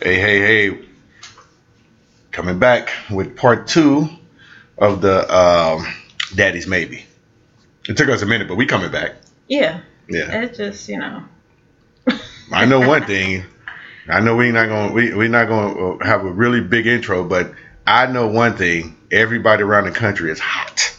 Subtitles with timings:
[0.00, 0.38] Hey, hey,
[0.70, 0.78] hey.
[2.30, 4.08] Coming back with part two
[4.76, 5.86] of the um,
[6.34, 7.04] Daddy's Maybe.
[7.88, 9.14] It took us a minute, but we coming back.
[9.48, 9.80] Yeah.
[10.08, 10.42] Yeah.
[10.42, 11.24] It just, you know.
[12.52, 13.44] I know one thing.
[14.08, 17.24] I know we not going we we not going to have a really big intro,
[17.24, 17.52] but
[17.86, 18.96] I know one thing.
[19.10, 20.96] Everybody around the country is hot.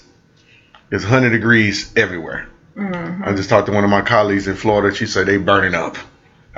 [0.92, 2.48] It's 100 degrees everywhere.
[2.76, 3.26] Mhm.
[3.26, 4.96] I just talked to one of my colleagues in Florida.
[4.96, 5.96] She said they burning up.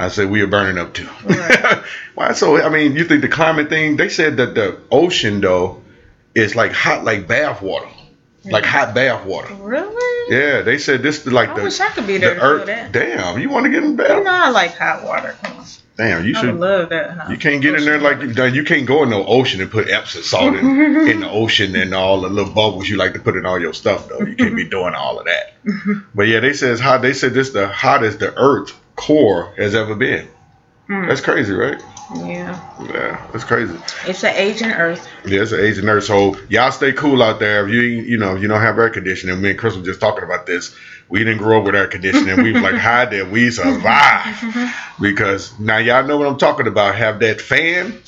[0.04, 1.08] I said we are burning up too.
[1.26, 1.84] Right.
[2.16, 2.34] Why?
[2.34, 3.98] So I mean, you think the climate thing?
[3.98, 5.82] They said that the ocean though
[6.36, 7.88] is like hot, like bath water,
[8.46, 9.54] like hot bath water.
[9.56, 10.36] Really?
[10.36, 12.92] Yeah, they said this like I the wish I could be there the earth.
[12.94, 14.24] Damn, you want to get in You bath?
[14.24, 15.36] know I like hot water.
[15.98, 16.56] Damn, you I should.
[16.56, 17.12] love that.
[17.12, 18.46] Hot You can't get in there like you.
[18.46, 20.66] You can't go in the ocean and put Epsom salt in,
[21.10, 23.74] in the ocean and all the little bubbles you like to put in all your
[23.74, 24.20] stuff though.
[24.22, 25.54] You can't be doing all of that.
[26.16, 27.02] But yeah, they said it's hot.
[27.02, 30.28] They said this the hottest the Earth core has ever been.
[30.88, 31.08] Hmm.
[31.08, 31.82] That's crazy, right?
[32.16, 32.60] Yeah.
[32.84, 33.78] Yeah, that's crazy.
[34.06, 35.08] It's an aging earth.
[35.26, 36.04] Yeah, it's an Asian earth.
[36.04, 37.66] So y'all stay cool out there.
[37.66, 40.24] If you you know you don't have air conditioning, me and Chris were just talking
[40.24, 40.76] about this.
[41.08, 42.44] We didn't grow up with air conditioning.
[42.44, 44.74] We was like, how did we survive?
[45.02, 46.94] Because now y'all know what I'm talking about.
[46.96, 48.02] Have that fan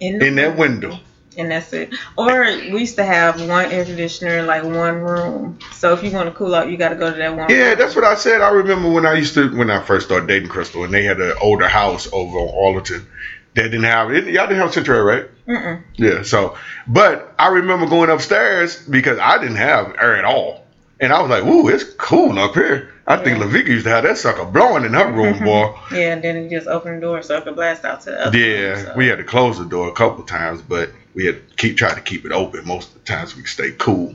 [0.00, 0.98] In, in that window.
[1.36, 1.94] And that's it.
[2.18, 5.58] Or we used to have one air conditioner in like one room.
[5.72, 7.48] So if you want to cool out, you got to go to that one.
[7.48, 7.78] Yeah, room.
[7.78, 8.40] that's what I said.
[8.40, 11.20] I remember when I used to when I first started dating Crystal, and they had
[11.20, 13.06] an older house over on Arlington.
[13.54, 14.24] They didn't have it.
[14.24, 15.26] Y'all didn't have central air, right?
[15.46, 15.82] Mm-mm.
[15.96, 16.22] Yeah.
[16.22, 16.56] So,
[16.86, 20.64] but I remember going upstairs because I didn't have air at all,
[21.00, 23.44] and I was like, "Ooh, it's cool up here." I think Yeah.
[23.46, 25.74] Lavika used to have that sucker blowing in her room, boy.
[25.90, 28.26] Yeah, and then you just open the door so it could blast out to the
[28.26, 28.92] other Yeah, room, so.
[28.96, 32.00] we had to close the door a couple times, but we had keep trying to
[32.00, 33.36] keep it open most of the times.
[33.36, 34.14] We stay cool.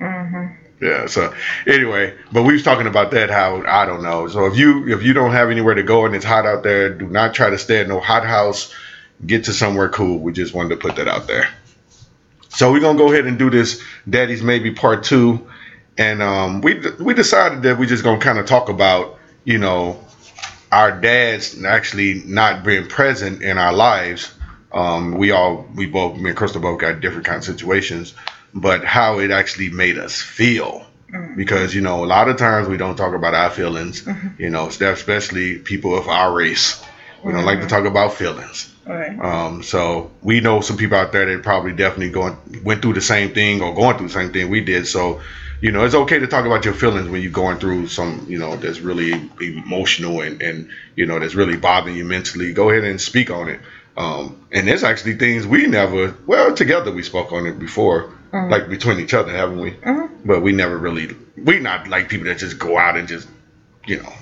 [0.00, 0.56] Mhm.
[0.80, 1.06] Yeah.
[1.06, 1.32] So
[1.66, 3.30] anyway, but we was talking about that.
[3.30, 4.26] How I don't know.
[4.28, 6.90] So if you if you don't have anywhere to go and it's hot out there,
[6.90, 8.72] do not try to stay in no hot house.
[9.24, 10.18] Get to somewhere cool.
[10.18, 11.48] We just wanted to put that out there.
[12.48, 13.80] So we're gonna go ahead and do this.
[14.08, 15.46] Daddy's maybe part two,
[15.96, 20.00] and um, we we decided that we're just gonna kind of talk about you know
[20.72, 24.32] our dads actually not being present in our lives.
[24.72, 28.14] Um, we all we both me and Crystal both got different kind of situations,
[28.54, 30.86] but how it actually made us feel.
[31.36, 34.06] Because you know a lot of times we don't talk about our feelings.
[34.38, 36.82] You know, especially people of our race.
[37.22, 38.72] We don't like to talk about feelings.
[38.84, 39.16] Right.
[39.18, 43.00] Um, so we know some people out there that probably definitely going went through the
[43.00, 44.88] same thing or going through the same thing we did.
[44.88, 45.20] So,
[45.60, 48.38] you know, it's okay to talk about your feelings when you're going through some, you
[48.38, 52.52] know, that's really emotional and, and you know that's really bothering you mentally.
[52.52, 53.60] Go ahead and speak on it.
[53.96, 58.50] Um, and there's actually things we never well together we spoke on it before, Mhm.
[58.50, 59.72] like between each other, haven't we?
[59.72, 60.08] Mhm.
[60.24, 63.28] But we never really we not like people that just go out and just,
[63.86, 64.12] you know,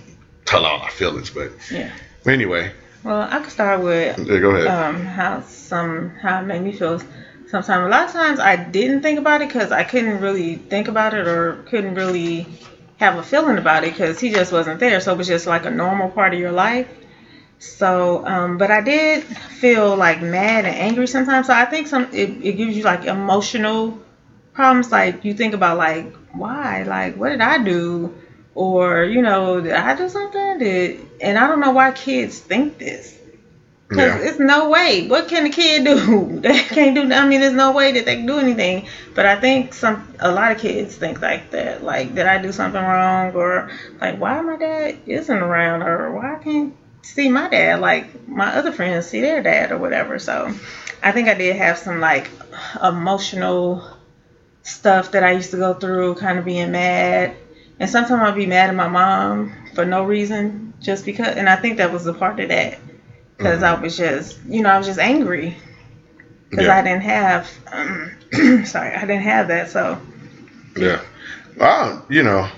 [0.45, 1.31] tell all our feelings.
[1.31, 1.91] But Yeah.
[2.27, 2.73] anyway,
[3.03, 4.67] Well, I could start with yeah, go ahead.
[4.69, 7.01] um, how some how it made me feel.
[7.47, 10.87] Sometimes, a lot of times, I didn't think about it because I couldn't really think
[10.87, 12.47] about it or couldn't really
[12.99, 15.01] have a feeling about it because he just wasn't there.
[15.01, 16.87] So it was just like a normal part of your life.
[17.61, 21.47] So, um, but I did feel like mad and angry sometimes.
[21.47, 23.99] So I think some it, it gives you like emotional
[24.55, 24.91] problems.
[24.91, 28.15] Like you think about like why, like what did I do,
[28.55, 30.59] or you know did I do something?
[30.59, 33.19] Did and I don't know why kids think this.
[33.89, 34.29] Because yeah.
[34.31, 35.07] it's no way.
[35.09, 36.39] What can a kid do?
[36.41, 37.13] They can't do.
[37.13, 38.87] I mean, there's no way that they can do anything.
[39.15, 41.83] But I think some, a lot of kids think like that.
[41.83, 43.69] Like, did I do something wrong, or
[44.01, 48.55] like, why my dad isn't around, or why I can't see my dad like my
[48.55, 50.19] other friends see their dad, or whatever.
[50.19, 50.55] So,
[51.03, 52.31] I think I did have some like
[52.83, 53.83] emotional
[54.63, 57.35] stuff that I used to go through, kind of being mad,
[57.79, 61.37] and sometimes I'd be mad at my mom for no reason, just because.
[61.37, 62.79] And I think that was a part of that
[63.37, 65.57] because I was just, you know, I was just angry
[66.51, 66.77] because Yeah.
[66.77, 68.17] I didn't have, um,
[68.67, 69.71] sorry, I didn't have that.
[69.71, 69.99] So
[70.77, 71.01] Yeah.
[71.57, 72.49] Well, you know,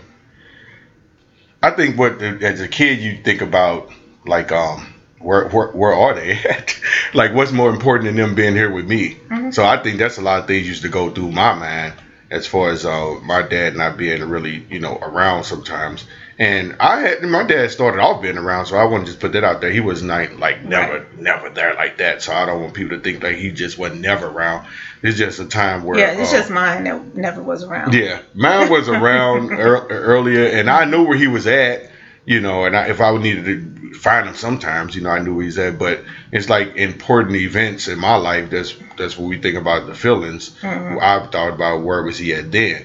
[1.62, 3.90] I think what the, as a kid you think about
[4.26, 4.86] like um
[5.18, 6.74] where where, where are they at?
[7.14, 9.16] like what's more important than them being here with me?
[9.52, 11.94] So I think that's a lot of things used to go through my mind
[12.30, 16.04] as far as uh, my dad not being really you know around sometimes.
[16.38, 19.32] And I had my dad started off being around, so I want to just put
[19.32, 19.70] that out there.
[19.70, 22.22] He was not like never never there like that.
[22.22, 24.66] So I don't want people to think that he just was never around.
[25.02, 27.92] It's just a time where yeah, it's uh, just mine that never was around.
[27.94, 31.82] yeah, mine was around ear- earlier, and I knew where he was at.
[32.24, 35.34] You know, and I, if I needed to find him, sometimes you know I knew
[35.34, 35.76] where he's at.
[35.78, 38.48] But it's like important events in my life.
[38.50, 40.50] That's that's what we think about the feelings.
[40.60, 41.02] Mhm.
[41.02, 42.84] I've thought about where was he at then,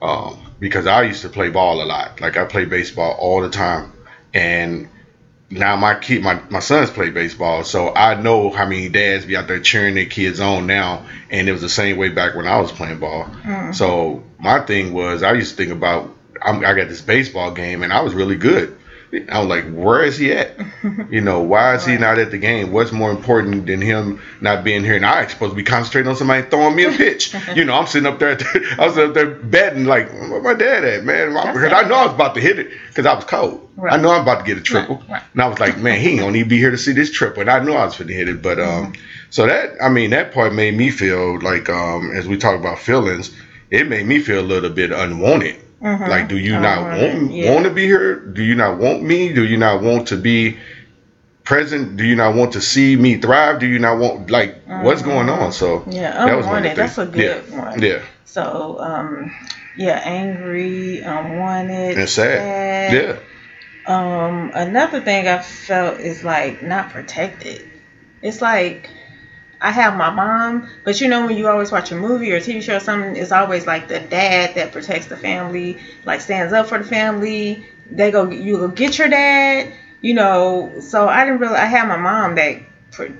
[0.00, 2.20] um, because I used to play ball a lot.
[2.20, 3.92] Like I play baseball all the time,
[4.32, 4.86] and
[5.50, 9.36] now my kid, my, my sons play baseball, so I know how many dads be
[9.36, 12.46] out there cheering their kids on now, and it was the same way back when
[12.46, 13.24] I was playing ball.
[13.42, 13.74] Mm.
[13.74, 17.82] So my thing was, I used to think about, I'm, I got this baseball game,
[17.82, 18.76] and I was really good.
[19.30, 20.54] I was like, where is he at?
[21.10, 22.70] You know, why is he not at the game?
[22.70, 24.96] What's more important than him not being here?
[24.96, 27.34] And I supposed to be concentrating on somebody throwing me a pitch.
[27.56, 28.36] you know, I'm sitting up there,
[28.78, 31.30] I was up there betting like, where my dad at, man?
[31.30, 33.66] Because I know I was about to hit it because I was cold.
[33.76, 33.94] Right.
[33.94, 34.96] I know I'm about to get a triple.
[34.96, 35.22] Right, right.
[35.32, 37.40] And I was like, man, he ain't gonna even be here to see this triple.
[37.40, 38.42] And I knew I was going to hit it.
[38.42, 39.02] But um, Mm-hmm.
[39.30, 42.78] so that I mean that part made me feel like um, as we talk about
[42.78, 43.34] feelings,
[43.70, 45.56] it made me feel a little bit unwanted.
[45.82, 46.08] Mhm.
[46.08, 47.54] Like, do you not want yeah.
[47.54, 48.16] want to be here?
[48.16, 49.32] Do you not want me?
[49.32, 50.56] Do you not want to be
[51.44, 51.96] present?
[51.96, 53.60] Do you not want to see me thrive?
[53.60, 55.52] Do you not want like what's going on?
[55.52, 56.62] So Yeah, that was one.
[56.64, 57.60] That's a good yeah.
[57.60, 57.80] one.
[57.80, 59.32] Yeah, So, um,
[59.76, 62.92] yeah, angry, unwanted, and sad.
[62.92, 63.16] Yeah,
[63.86, 67.62] Um, another thing I felt is like not protected.
[68.20, 68.90] It's like
[69.60, 72.40] I have my mom, but you know when you always watch a movie or a
[72.40, 76.52] TV show or something, it's always like the dad that protects the family, like stands
[76.52, 77.58] up for the family.
[77.90, 79.66] They go, you go get your dad,
[80.00, 80.70] you know.
[80.80, 81.56] So I didn't really.
[81.56, 82.56] I had my mom that,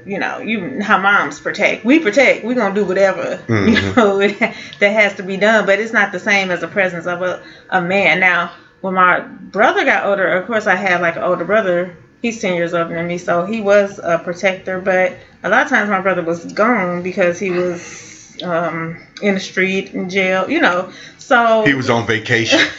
[0.05, 1.85] you know, you how moms protect.
[1.85, 2.43] We protect.
[2.44, 3.96] We gonna do whatever you Mhm.
[3.96, 4.19] know
[4.81, 7.38] that has to be done, but it's not the same as the presence of a,
[7.70, 8.20] a man.
[8.20, 8.50] Now,
[8.81, 11.93] when my brother got older, of course, I had like an older brother.
[12.20, 14.81] He's 10 years older than me, so he was a protector.
[14.81, 19.41] But a lot of times my brother was gone because he was um, in the
[19.41, 20.91] street, in jail, you know.
[21.19, 22.61] So he was on vacation.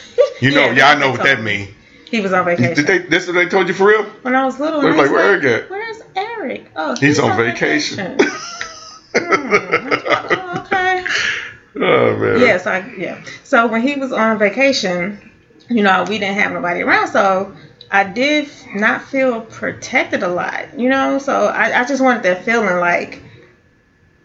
[0.42, 1.74] You know, Yeah, yeah, that's know what that told me.
[2.10, 2.74] he was on vacation.
[2.74, 2.98] Did they?
[3.00, 4.04] This what they told you for real?
[4.22, 5.70] when I was little, We're like, was where Eric?
[5.70, 6.72] Where's Eric?
[6.78, 8.18] Oh, He's on vacation.
[9.16, 9.94] Hmm,
[10.32, 11.06] oh, okay.
[11.76, 12.40] Oh man.
[12.40, 13.22] Yes, I yeah.
[13.44, 15.32] So when he was on vacation,
[15.70, 17.54] you know, we didn't have nobody around, so
[17.92, 21.18] I did not feel protected a lot, you know.
[21.18, 23.22] So I, I just wanted that feeling like,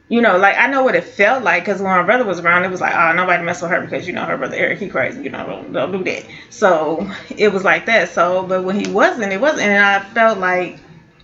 [0.09, 2.65] you know, like I know what it felt like because when my brother was around,
[2.65, 4.89] it was like, oh, nobody mess with her because you know her brother Eric, he
[4.89, 6.25] crazy, you know, don't, don't do that.
[6.51, 8.11] So it was like that.
[8.11, 10.77] So, but when he wasn't, it wasn't, and I felt like,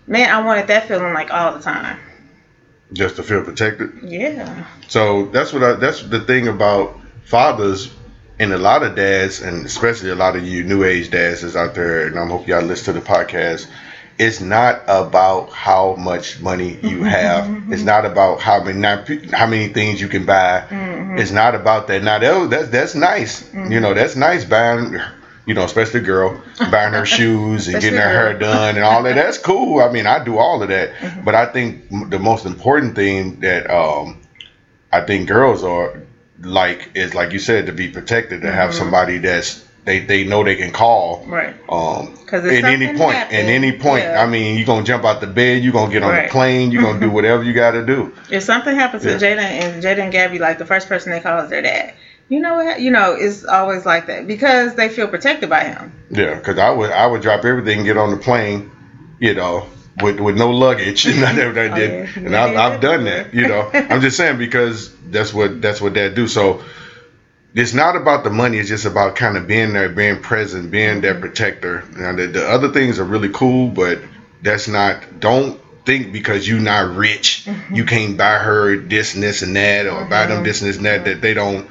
[0.07, 1.99] man, I wanted that feeling like all the time.
[2.93, 3.91] Just to feel protected.
[4.03, 4.67] Yeah.
[4.89, 6.93] So that's what I, that's the thing about
[7.23, 7.91] fathers
[8.41, 11.55] and a lot of dads, and especially a lot of you new age dads is
[11.55, 13.69] out there, and I'm hope y'all listen to the podcast.
[14.19, 17.05] It's not about how much money you mm-hmm.
[17.05, 17.73] have.
[17.73, 18.81] It's not about how many
[19.31, 20.65] how many things you can buy.
[20.69, 21.19] Mm-hmm.
[21.19, 22.03] It's not about that.
[22.03, 23.53] Now that, that's that's nice.
[23.53, 23.99] You know, mm-hmm.
[23.99, 24.99] that's nice buying.
[25.45, 26.41] You know, especially girl
[26.71, 29.17] buying her shoes and getting her hair done and all that.
[29.17, 29.81] That's cool.
[29.81, 31.25] I mean, I do all of that.
[31.25, 34.21] But I think the most important thing that um,
[34.93, 36.03] I think girls are
[36.43, 40.45] like is like you said to be protected to have somebody that's they, they know
[40.45, 41.55] they can call Right.
[41.69, 44.23] um 'Cause if at any point at any point yeah.
[44.23, 46.29] I mean you're gonna jump out the bed you're gonna get on Right.
[46.29, 49.17] the plane you're gonna do whatever you gotta do If something happens to Yeah.
[49.19, 51.93] Jada and Jada and Gabby, like the first person they call is their dad.
[52.29, 52.81] You know what?
[52.81, 55.93] You know, it's always like that because they feel protected by him.
[56.11, 58.65] yeah because I would I would drop everything and get on the plane
[59.19, 59.67] you know
[60.03, 62.23] with with no luggage and I never I Oh, did yeah.
[62.27, 65.93] and I've, I've done that you know I'm just saying because that's what that's what
[65.95, 66.63] dad do so
[67.53, 68.59] it's not about the money.
[68.59, 71.83] It's just about kind of being there, being present, being that protector.
[71.97, 73.99] Now, the, the other things are really cool, but
[74.41, 75.19] that's not.
[75.19, 79.89] Don't think because you're not rich, you can't buy her this and this and that,
[79.89, 81.05] or buy them this and this and that.
[81.05, 81.69] That they don't.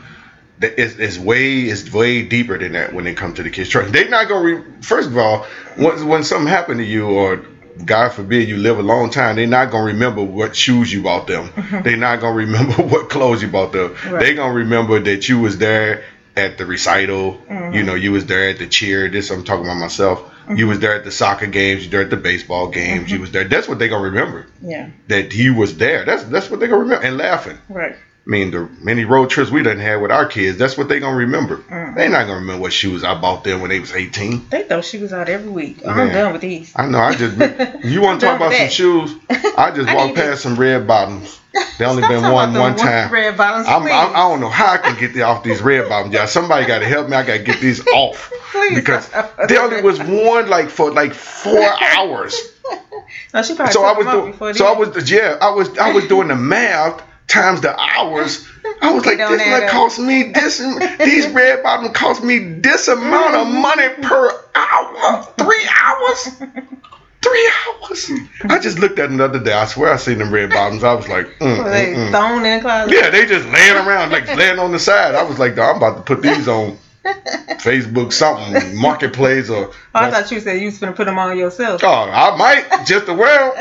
[0.61, 3.69] It's, it's way it's way deeper than that when it comes to the kids.
[3.69, 4.43] Trust- They're not gonna.
[4.57, 5.45] Re- First of all,
[5.77, 7.41] when when something happened to you, or
[7.85, 11.27] God forbid you live a long time, they're not gonna remember what shoes you bought
[11.27, 11.49] them.
[11.49, 11.81] Mm-hmm.
[11.83, 13.95] They're not gonna remember what clothes you bought them.
[14.05, 14.19] Right.
[14.19, 16.03] They're gonna remember that you was there
[16.35, 17.33] at the recital.
[17.49, 17.75] Mm-hmm.
[17.75, 19.09] You know, you was there at the cheer.
[19.09, 20.19] This I'm talking about myself.
[20.55, 20.81] You was mm-hmm.
[20.81, 21.83] there at the soccer games.
[21.83, 23.11] You there at the baseball games.
[23.11, 23.43] You was there.
[23.43, 24.47] That's what they gonna remember.
[24.61, 24.89] Yeah.
[25.07, 26.05] That he was there.
[26.05, 27.59] That's that's what they gonna remember and laughing.
[27.69, 27.95] Right.
[28.29, 30.99] I mean, the many road trips we done had with our kids, that's what they
[30.99, 31.57] gonna remember.
[31.57, 31.95] Mhm.
[31.95, 34.45] They not gonna remember what shoes I bought them when they was 18.
[34.51, 35.79] They throw shoes out every week.
[35.83, 36.71] I'm done with these.
[36.75, 36.99] I know.
[36.99, 37.35] I just
[37.83, 39.15] you want to talk about some shoes?
[39.57, 41.39] I just I walked past some red bottoms.
[41.79, 43.11] They only Stop been one one time.
[43.11, 43.81] Red bottoms, I'm.
[43.81, 46.27] I'm, I don't know how I can get the, off these red bottoms, y'all.
[46.27, 47.17] Somebody got to help me.
[47.17, 49.09] I got to get these off Please because
[49.47, 52.39] they only was worn like for like four hours.
[53.33, 54.53] no, she probably So I was doing.
[54.53, 55.39] So I was yeah.
[55.41, 58.45] I was I was doing the math times the hours.
[58.81, 60.57] I was like, this one cost me this.
[60.97, 65.23] These red bottoms cost me this amount of money per hour.
[65.37, 66.29] Three hours.
[67.21, 68.11] Three hours.
[68.45, 69.51] I just looked at another day.
[69.51, 70.85] I swear I seen them red bottoms.
[70.85, 72.11] I was like, mm, Were they mm, mm.
[72.11, 72.95] thrown in the closet?
[72.95, 75.15] yeah, they just laying around like laying on the side.
[75.15, 76.77] I was like, I'm about to put these on
[77.59, 79.67] Facebook something, marketplace or.
[79.67, 81.81] Oh, I thought you said you was gonna put them on yourself.
[81.83, 83.53] Oh, I might just the well.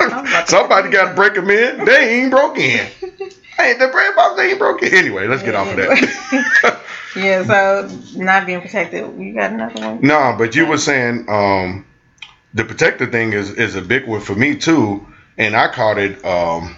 [0.00, 1.84] I'm about to- Somebody got to break them in.
[1.84, 2.86] They ain't broke in.
[3.56, 4.92] Hey, the bread box they ain't broke in.
[4.92, 6.80] Anyway, let's get off of that.
[7.16, 9.16] yeah, so not being protected.
[9.16, 10.00] You got another one?
[10.02, 11.86] no, but you were saying um,
[12.52, 15.06] the protector thing is is a big one for me too,
[15.38, 16.24] and I caught it.
[16.24, 16.74] Um,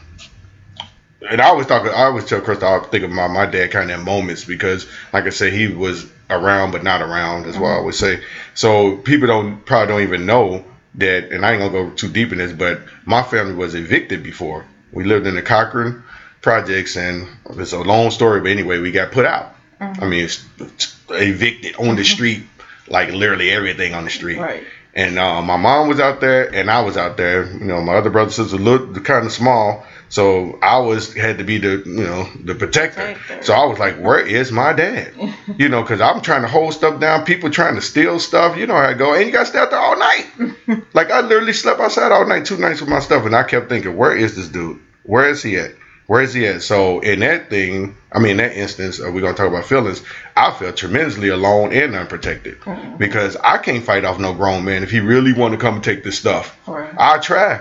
[1.31, 1.87] and I always talk.
[1.87, 5.25] I always tell Crystal I think about my dad kind of in moments because, like
[5.25, 7.45] I said, he was around but not around.
[7.47, 8.23] That's what I always say.
[8.53, 10.63] So people don't probably don't even know
[10.99, 11.31] that.
[11.33, 14.65] And I ain't gonna go too deep in this, but my family was evicted before.
[14.93, 16.03] We lived in the Cochrane
[16.41, 18.41] projects, and it's a long story.
[18.41, 19.55] But anyway, we got put out.
[19.81, 22.45] I mean, it's, it's evicted on the street,
[22.89, 24.39] like literally everything on the street.
[24.39, 24.65] Right.
[24.95, 27.45] And uh, my mom was out there, and I was out there.
[27.53, 31.45] You know, my other brother sister looked kind of small, so I was had to
[31.45, 33.15] be the you know the protector.
[33.15, 33.43] Protector.
[33.43, 35.13] So I was like, "Where is my dad?"
[35.59, 38.57] you know, because I'm trying to hold stuff down, people trying to steal stuff.
[38.57, 40.27] You know how I go, and you got to stay out there all night.
[40.95, 43.69] like I literally slept outside all night, two nights with my stuff, and I kept
[43.69, 44.81] thinking, "Where is this dude?
[45.03, 45.73] Where is he at?"
[46.07, 46.63] Where is he at?
[46.63, 50.03] So in that thing, I mean, in that instance, uh, we're gonna talk about feelings.
[50.37, 52.59] I felt tremendously alone and unprotected
[52.99, 55.85] because I can't fight off no grown man if he really want to come and
[55.85, 56.57] take this stuff.
[56.69, 56.95] Right.
[56.97, 57.61] I try.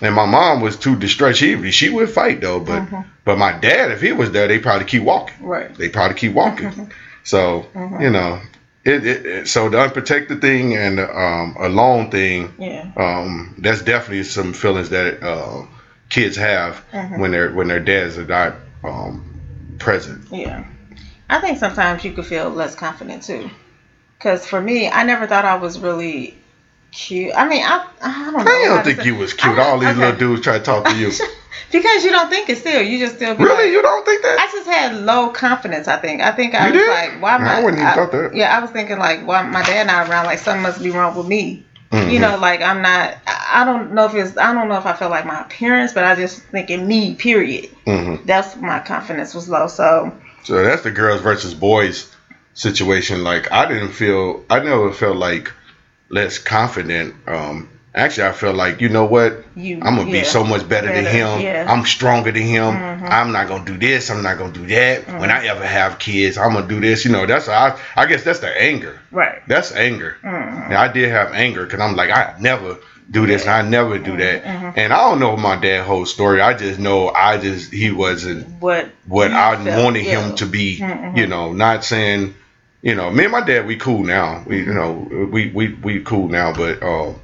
[0.00, 1.38] And my mom was too distressed.
[1.40, 2.88] She she would fight though, but
[3.24, 5.46] but my dad, if he was there, they probably keep walking.
[5.46, 5.74] Right.
[5.74, 6.90] They probably keep walking.
[7.22, 7.66] So
[8.00, 8.40] you know,
[8.84, 12.90] it, it, it so the unprotected thing and the um, alone thing, Yeah.
[12.96, 15.66] um, that's definitely some feelings that uh,
[16.08, 16.78] kids have
[17.16, 20.26] when their when their dads are not um, present.
[20.30, 20.64] Yeah.
[21.28, 23.50] I think sometimes you could feel less confident too.
[24.18, 26.34] Because for me, I never thought I was really
[26.92, 27.32] cute.
[27.34, 28.50] I mean, I, I don't know.
[28.50, 29.58] I don't think you was cute.
[29.58, 29.98] All these okay.
[29.98, 31.10] little dudes try to talk to you.
[31.72, 32.82] because you don't think it still.
[32.82, 34.38] You just still be really, like- you don't think that?
[34.38, 35.88] I just had low confidence.
[35.88, 36.20] I think.
[36.20, 36.88] I think I You was did?
[36.90, 37.64] like, why am I I?
[37.64, 38.34] wouldn't even thought that.
[38.34, 40.26] Yeah, I was thinking like, why my dad not around?
[40.26, 41.64] Like something must be wrong with me.
[41.94, 42.12] Mhm.
[42.12, 43.16] You know, like I'm not.
[43.26, 44.36] I don't know if it's.
[44.36, 47.14] I don't know if I feel like my appearance, but I just thinking me.
[47.14, 47.70] Period.
[47.86, 48.24] Mhm.
[48.24, 49.68] That's my confidence was low.
[49.68, 52.06] So So that's the girls versus boys
[52.54, 53.22] situation.
[53.22, 55.52] Like I didn't feel, I never felt like
[56.08, 57.14] less confident.
[57.26, 59.76] Um, actually, I felt like you know what, you.
[59.82, 60.20] I'm gonna yeah.
[60.20, 61.40] be so much better, than him.
[61.40, 61.66] yeah.
[61.68, 62.74] I'm stronger than him.
[62.74, 63.08] Mhm.
[63.10, 64.10] I'm not gonna do this.
[64.10, 65.06] I'm not gonna do that.
[65.06, 65.46] When Mm-hmm.
[65.46, 67.04] I ever have kids, I'm gonna do this.
[67.04, 67.78] You know, that's I.
[67.96, 68.98] I guess that's the anger.
[69.10, 69.42] Right.
[69.46, 70.16] That's anger.
[70.22, 70.66] Mhm.
[70.66, 72.78] And I did have anger because I'm like, I never
[73.10, 74.44] do this and I never do that.
[74.44, 74.72] Mhm.
[74.76, 76.40] And I don't know my dad whole story.
[76.40, 78.88] I just know I just he wasn't What?
[79.06, 80.20] what I wanted yeah.
[80.28, 80.78] him to be.
[80.80, 81.16] Mhm.
[81.16, 82.34] You know, not saying,
[82.82, 84.42] you know, me and my dad we cool now.
[84.46, 84.92] We you know
[85.30, 87.16] we we we cool now, but um,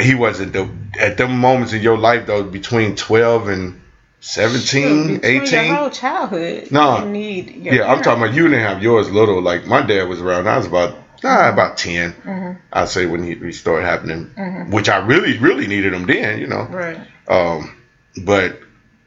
[0.00, 3.80] he wasn't the at them moments in your life though between twelve and
[4.20, 5.66] 17, Between 18.
[5.66, 6.68] Your whole childhood.
[6.70, 7.04] No.
[7.04, 7.56] You need.
[7.56, 9.42] Yeah, I'm talking about you didn't have yours little.
[9.42, 10.48] Like my dad was around.
[10.48, 12.56] I was about nah, about 10 Mhm.
[12.72, 14.70] I'd say when he, he started happening, Mhm.
[14.70, 16.38] which I really really needed him then.
[16.38, 16.62] You know.
[16.70, 16.98] Right.
[17.28, 17.76] Um,
[18.24, 18.60] but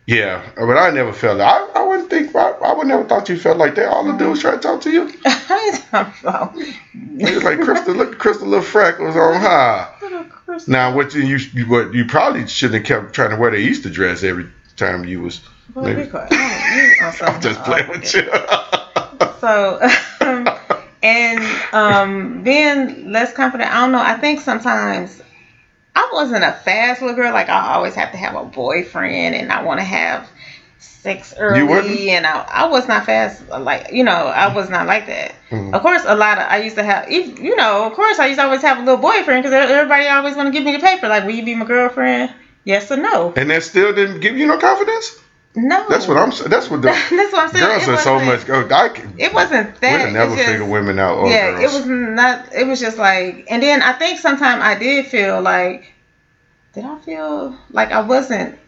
[0.07, 1.39] yeah, but I never felt.
[1.41, 2.33] I, I wouldn't think.
[2.35, 3.89] I, I would never thought you felt like that.
[3.89, 5.11] All the dudes try to talk to you.
[5.25, 5.81] I
[6.21, 6.53] about.
[7.19, 9.93] It's like Crystal, look, Crystal, little freckles on high.
[10.01, 11.21] Little Chris- Now, what you
[11.53, 15.03] you what you probably shouldn't have kept trying to wear the Easter dress every time
[15.05, 15.41] you was.
[15.69, 16.29] Boy, maybe- be quiet.
[16.31, 18.21] Oh, you I'm just playing with you.
[19.41, 19.79] So,
[20.21, 20.47] um,
[21.03, 23.99] and um, being less confident, I don't know.
[24.01, 25.21] I think sometimes
[26.00, 27.34] I wasn't a fast little girl.
[27.34, 30.30] Like I always have to have a boyfriend, and I want to have
[30.80, 33.48] sex early, and I, I was not fast.
[33.50, 34.12] Like you know,
[34.44, 35.34] I was not like that.
[35.50, 35.74] Mhm.
[35.74, 37.10] Of course, a lot of I used to have.
[37.10, 40.08] if- You know, of course, I used to always have a little boyfriend because everybody
[40.08, 41.08] always want to give me the paper.
[41.08, 42.32] Like, will you be my girlfriend?
[42.63, 43.34] Yes or no?
[43.38, 45.18] and that still didn't give you no confidence.
[45.56, 45.88] No.
[45.89, 46.32] That's what I'm.
[46.32, 46.50] saying.
[46.51, 47.66] That's what the That's what I'm saying.
[47.66, 48.48] girls It are so much.
[48.50, 50.00] Oh, I can, It wasn't that.
[50.01, 51.63] have never just- figured women out yeah, girls.
[51.74, 52.54] it was not.
[52.54, 55.94] It was just like, and then I think sometimes I did feel like,
[56.74, 58.60] did I feel like I wasn't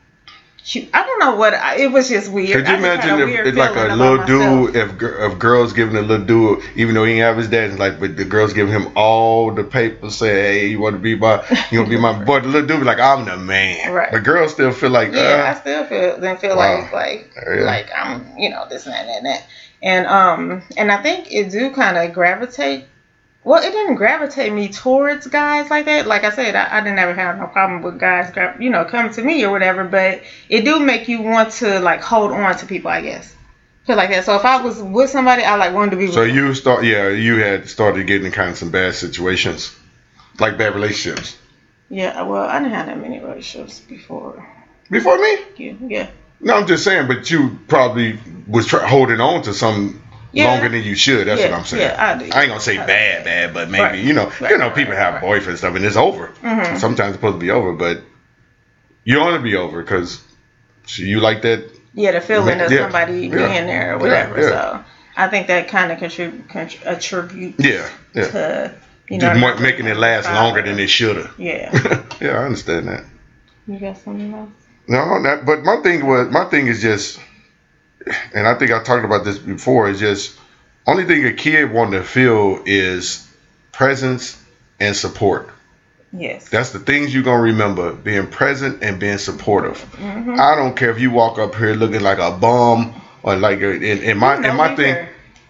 [0.63, 0.89] cute?
[0.94, 1.54] I don't know what.
[1.54, 2.58] I, it was just weird.
[2.58, 6.01] Could you I imagine if it's like a little dude, if if girls giving a
[6.01, 8.88] little dude, even though he ain't have his dad, like, but the girls giving him
[8.96, 12.13] all the papers, say, hey, you want to be my, you want to be my
[12.25, 12.39] boy.
[12.39, 13.92] The little dude be like, I'm the man.
[13.92, 14.12] Right.
[14.12, 16.82] But girls still feel like, Yeah, I uh, still feel then feel Wow.
[16.84, 17.63] like like Yeah.
[17.63, 19.44] like I'm you know this and that and that
[19.82, 22.86] and um and I think it do kind of gravitate.
[23.50, 26.06] Well, it didn't gravitate me towards guys like that.
[26.06, 29.12] Like I said, I, I didn't ever have no problem with guys, you know, coming
[29.13, 29.84] to me or whatever.
[29.86, 33.36] But it do make you want to like hold on to people, I guess.
[33.88, 34.25] Feel like that.
[34.25, 36.06] So if I was with somebody, I like wanted to be.
[36.06, 36.36] With so them.
[36.36, 39.75] you start, yeah, you had started getting kind of some bad situations,
[40.39, 41.36] like bad relationships.
[41.89, 42.22] Yeah.
[42.22, 44.48] Well, I didn't have that many relationships before.
[44.91, 45.38] Before me?
[45.58, 45.74] Yeah.
[45.88, 46.10] Yeah.
[46.39, 50.46] No, I'm just saying, but you probably was try- holding on to some Yeah.
[50.46, 51.28] longer than you should.
[51.28, 51.82] That's Yeah, what I'm saying.
[51.84, 52.26] yeah, I do.
[52.26, 54.00] ain't gonna say I bad, bad, but maybe Right.
[54.00, 56.32] you know, Right, you know, people have boyfriends stuff, and it's over.
[56.44, 56.78] Mhm.
[56.80, 58.02] Sometimes it's supposed to be over, but
[59.04, 60.22] you want to be over because
[60.98, 61.64] you like that.
[61.96, 64.42] Yeah, the feeling of somebody being there or whatever.
[64.42, 64.80] So
[65.18, 68.28] I think that kind of contribute contr- attribute Yeah, yeah.
[68.28, 68.72] to
[69.10, 71.32] you know more, making it last longer than it shoulda.
[71.38, 71.72] Yeah.
[72.22, 73.04] yeah, I understand that.
[73.68, 74.50] You got something else?
[74.88, 77.20] No, that, but my thing was my thing is just,
[78.34, 79.89] and I think I talked about this before.
[79.89, 80.38] Is just
[80.88, 83.28] only thing a kid want to feel is
[83.72, 84.42] presence
[84.80, 85.50] and support.
[86.12, 86.50] Yes.
[86.50, 89.78] That's the things you're gonna remember: being present and being supportive.
[89.98, 90.39] Mhm.
[90.39, 93.84] I don't care if you walk up here looking like a bum or like in,
[93.84, 95.08] in my in my thing.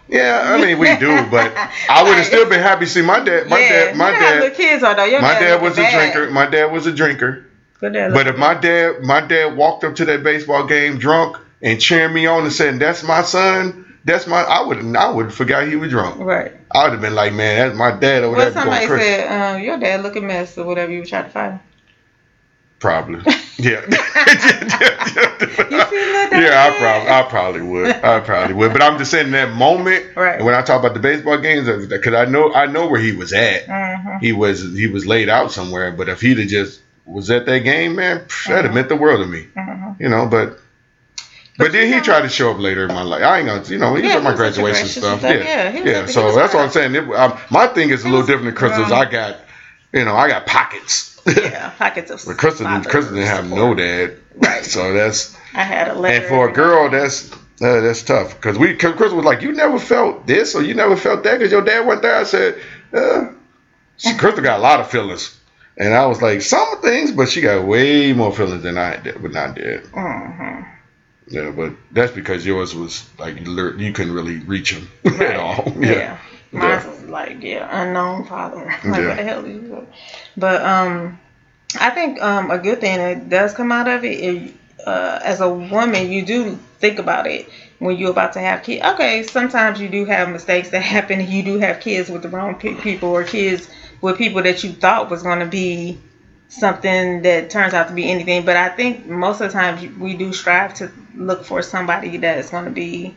[0.10, 1.54] Yeah, I mean we do, but
[1.90, 3.48] I would have still been happy to see my dad.
[3.48, 5.06] My yeah, dad, my you know how little dad, kids are though.
[5.06, 6.12] Your my dad looking was a bad.
[6.14, 6.32] drinker.
[6.32, 7.46] My dad was a drinker.
[7.80, 7.96] But
[8.28, 12.26] if my dad, my dad walked up to that baseball game drunk and cheering me
[12.26, 15.90] on and said, "That's my son," that's my, I would, I would forgot he was
[15.90, 16.20] drunk.
[16.20, 16.54] right.
[16.72, 19.62] I would have been like, "Man, that's my dad over Well, there somebody said, um,
[19.64, 21.60] "Your dad look a mess" or whatever you were trying to find.
[22.80, 23.20] Probably,
[23.58, 23.82] yeah.
[25.70, 28.72] You see little yeah, I probably, I probably would, I probably would.
[28.72, 30.42] But I'm just saying that moment, Right.
[30.44, 33.34] when I talk about the baseball games, because I know, I know where he was
[33.34, 33.66] at.
[33.66, 34.18] Mm-hmm.
[34.20, 35.92] He was, he was laid out somewhere.
[35.92, 38.96] But if he'd have just was at that game, man, pff, that'd have meant the
[38.96, 39.48] world to me.
[39.56, 40.02] Mm-hmm.
[40.02, 40.60] you know, but.
[41.60, 43.22] But, then he tried to show up later in my life.
[43.22, 44.88] I ain't gonna, you know, he Yeah, was at my he was at your graduation
[44.88, 45.20] stuff.
[45.20, 45.32] stuff.
[45.36, 46.06] Yeah, Yeah, yeah.
[46.06, 46.96] So that's what I'm saying.
[46.96, 48.92] It, um, my thing is a little different than Crystal's.
[48.94, 49.38] I got,
[49.92, 51.20] you know, I got pockets.
[51.28, 52.22] Yeah, pockets of.
[52.22, 52.34] Stuff.
[52.36, 54.18] But Crystal, father Crystal didn't have no dad.
[54.36, 54.64] Right.
[54.64, 56.16] So that's I had a letter.
[56.18, 59.52] and for a girl, that's uh, that's tough because we cause Crystal was like, you
[59.52, 62.16] never felt this or you never felt that because your dad wasn't there.
[62.16, 62.56] I said,
[62.94, 63.32] uh,
[63.98, 65.38] she, Crystal got a lot of feelings.
[65.76, 69.22] And I was like, some things, but she got way more feelings than I did,
[69.22, 69.84] but not did.
[69.84, 70.66] Mhm.
[71.30, 75.64] Yeah, but that's because yours was like you couldn't really reach him at all.
[75.76, 75.92] Yeah.
[75.92, 76.18] Yeah.
[76.52, 76.88] Mine Yeah.
[76.88, 78.66] was like, yeah, unknown father.
[78.84, 79.08] Like, Yeah.
[79.08, 79.88] what the hell you?
[80.36, 81.20] But um,
[81.80, 84.54] I think um, a good thing that does come out of it is,
[84.86, 87.48] uh, as a woman, you do think about it
[87.80, 88.84] when you're about to have kids.
[88.84, 91.28] Okay, sometimes you do have mistakes that happen.
[91.28, 93.68] You do have kids with the wrong pe- people or kids
[94.02, 95.98] with people that you thought was going to be
[96.50, 98.44] something that turns out to be anything.
[98.46, 102.40] But I think most of the times we do strive to look for somebody that
[102.40, 103.16] is going to be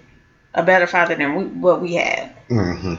[0.54, 2.30] a better father than we, what we had.
[2.48, 2.94] hmm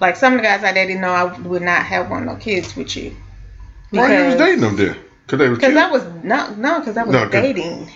[0.00, 2.76] Like some of the guys I dated know I would not have one no kids
[2.76, 3.14] with you.
[3.90, 4.96] Why you was dating them then?
[5.26, 5.76] Cause they was Because cute.
[5.76, 7.88] I was not no, because I was No, dating.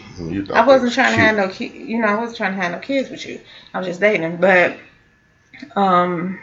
[0.52, 2.72] I wasn't was trying to have no ki You know, I wasn't trying to have
[2.72, 3.38] no kids with you.
[3.74, 4.38] I was just dating.
[4.38, 4.74] But
[5.76, 6.38] um,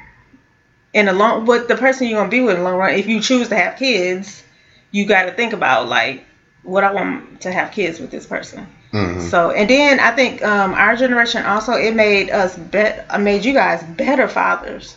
[0.93, 3.07] in the long, with the person you're gonna be with in the long run, if
[3.07, 4.43] you choose to have kids,
[4.91, 6.23] you got to think about like
[6.63, 8.67] what I want to have kids with this person.
[8.93, 9.21] Mhm.
[9.29, 13.53] So and then I think um, our generation also it made us bet made you
[13.53, 14.95] guys better fathers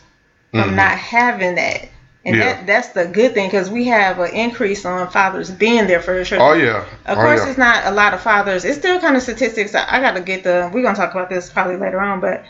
[0.53, 0.74] from Mhm.
[0.74, 1.88] not having that.
[2.24, 2.53] And Yeah.
[2.53, 6.14] that that's the good thing because we have an increase on fathers being there for
[6.14, 6.50] their children.
[6.50, 6.85] Oh yeah.
[7.07, 7.48] Of oh, course, yeah.
[7.48, 8.64] it's not a lot of fathers.
[8.64, 9.74] It's still kind of statistics.
[9.74, 10.70] I, I got to get the.
[10.72, 12.42] We're gonna talk about this probably later on, but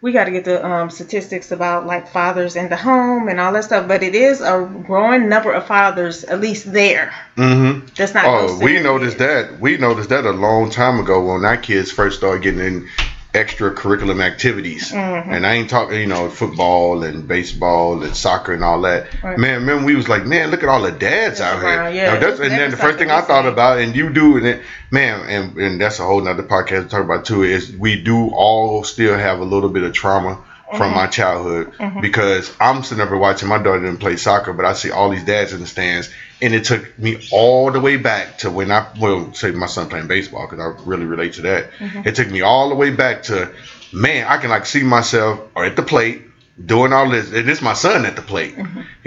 [0.00, 3.52] we got to get the um, statistics about like fathers in the home and all
[3.52, 3.88] that stuff.
[3.88, 7.14] But it is a growing number of fathers, at least there.
[7.36, 7.86] Mm-hmm.
[7.96, 8.24] That's not.
[8.26, 9.58] Oh, we noticed that.
[9.58, 12.88] We noticed that a long time ago when our kids first started getting in
[13.36, 14.92] extracurricular activities.
[14.92, 15.28] Mhm.
[15.28, 19.06] And I ain't talking, you know, football and baseball and soccer and all that.
[19.22, 19.38] Right.
[19.38, 22.04] Man, remember we was like, man, look at all the dads out around, here.
[22.04, 22.14] yeah.
[22.14, 24.62] Now, that's, and then the first thing I thought about, and you do, and it,
[24.90, 28.28] man, and, and that's a whole nother podcast to talk about too, is we do
[28.30, 30.38] all still have a little bit of trauma
[30.76, 30.96] from Mhm.
[30.96, 32.00] my childhood Mhm.
[32.02, 35.22] because I'm sitting over watching my daughter didn't play soccer, but I see all these
[35.24, 36.10] dads in the stands,
[36.42, 39.88] and it took me all the way back to when I well say my son
[39.88, 41.70] playing baseball because I really relate to that.
[41.78, 42.06] Mhm.
[42.06, 43.50] It took me all the way back to
[43.92, 46.22] man, I can like see myself or at the plate
[46.64, 47.32] doing all this.
[47.32, 48.56] And it's my son at the plate,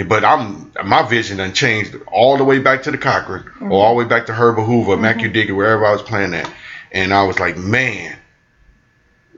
[0.07, 3.95] but I'm my vision done changed all the way back to the Cochran or all
[3.95, 6.49] the way back to Herbert Hoover, Matthew Dickey, wherever I was playing at,
[6.91, 8.15] and I was like, man.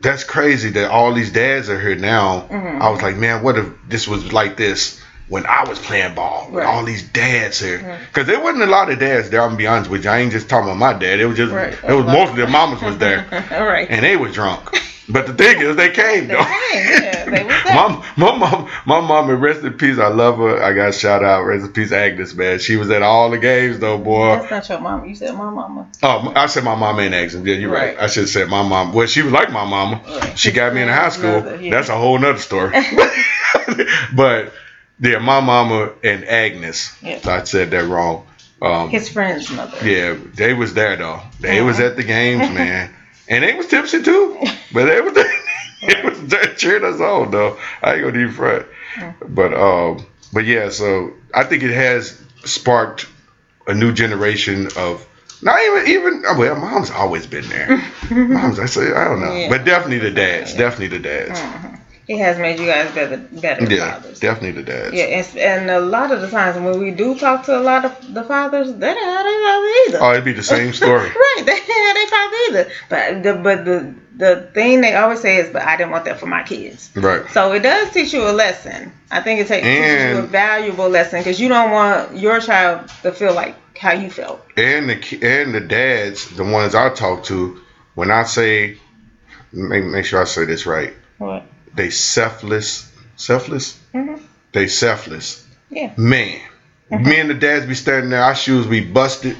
[0.02, 2.48] That's crazy that all these dads are here now.
[2.50, 2.82] Mhm.
[2.82, 5.00] I was like, man, what if this was like this
[5.32, 6.50] when I was playing ball?
[6.52, 6.66] Right.
[6.68, 8.00] all these dads here, Right.
[8.08, 9.42] because there wasn't a lot of dads there.
[9.42, 10.10] I'm gonna be honest with you.
[10.12, 11.20] I ain't just talking about my dad.
[11.22, 11.74] It was just Right.
[11.88, 13.88] it was most of their mamas was there, right.
[13.90, 14.62] and they was drunk.
[15.10, 16.44] But the thing is, they came They though.
[16.44, 17.44] came, yeah, they
[17.76, 19.98] my, my mom, my mom, and rest in peace.
[20.00, 20.64] I love her.
[20.64, 22.34] I got shout out, rest in peace, Agnes.
[22.34, 24.38] Man, she was at all the games though, boy.
[24.38, 25.06] That's not your mom.
[25.06, 25.88] You said my mama.
[26.04, 27.34] Oh, I said my mom ain't Agnes.
[27.36, 27.96] Yeah, you're right.
[27.96, 28.04] Right.
[28.04, 28.94] I should have said my mom.
[28.94, 30.02] Well, she was like my mama.
[30.08, 30.38] Right.
[30.40, 31.38] She got me in high school.
[31.38, 31.72] Another, yeah.
[31.72, 32.72] That's a whole nother story.
[34.16, 34.54] but
[35.02, 36.96] yeah, my mama and Agnes.
[37.02, 37.20] Yeah.
[37.26, 38.26] I said that wrong.
[38.62, 39.78] Um, His friend's mother.
[39.88, 41.22] yeah, they was there though.
[41.40, 41.90] They was Uh-huh.
[41.90, 42.94] at the games, man,
[43.28, 44.38] and they was tipsy too.
[44.72, 45.34] But they was there.
[45.84, 47.58] it was that cheered us on though.
[47.82, 48.66] I ain't gonna even front.
[49.28, 50.70] But um, but yeah.
[50.70, 53.08] So I think it has sparked
[53.68, 55.08] a new generation of.
[55.44, 57.78] Not even even oh, well, mom's always been there.
[58.12, 59.50] mom's I say I don't know, Yeah.
[59.50, 61.40] but definitely the dads, definitely the dads.
[61.40, 61.71] Mhm.
[62.12, 64.20] It has made you guys better, better Yeah, fathers.
[64.20, 64.94] definitely the dads.
[64.94, 67.86] Yeah, and, and a lot of the times when we do talk to a lot
[67.86, 70.00] of the fathers, they don't have their father either.
[70.02, 71.08] Oh, it'd be the same story.
[71.26, 72.72] right, they don't have their father either.
[72.90, 76.20] But the but the the thing they always say is, "But I didn't want that
[76.20, 77.24] for my kids." right.
[77.32, 78.92] So it does teach you a lesson.
[79.10, 82.90] I think it takes teaches you a valuable lesson because you don't want your child
[83.04, 84.46] to feel like how you felt.
[84.58, 87.62] and the and the dads, the ones I talk to,
[87.96, 88.78] when I say,
[89.54, 91.44] make, make sure I say this right, What?
[91.76, 94.16] They selfless, selfless, hmm
[94.54, 95.48] they selfless.
[95.70, 95.94] Yeah.
[95.96, 96.42] Man,
[96.90, 99.38] me and the dads be standing there, our shoes be busted,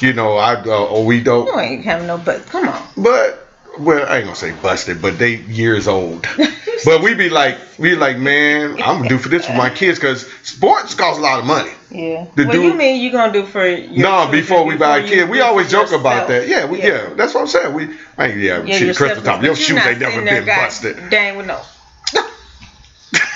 [0.00, 2.44] you know, I uh, or we don't, You ain't having no but.
[2.46, 2.86] Come on.
[2.96, 6.26] but well, I ain't gonna say busted, but they years old.
[6.84, 9.98] but we be like, we like, man, I'm gonna do for this for my kids
[9.98, 11.72] because sports cost a lot of money.
[11.90, 12.26] Yeah.
[12.34, 14.98] The what do you mean you gonna do for your No, children before we buy
[14.98, 16.48] a kid, we always for joke about that.
[16.48, 17.12] Yeah, we, yeah.
[17.14, 17.74] that's what I'm saying.
[17.74, 21.10] We, I, yeah, Yeah, shit, yourself, Crystal Top, your shoes not ain't never been busted.
[21.10, 21.60] Dang, with no.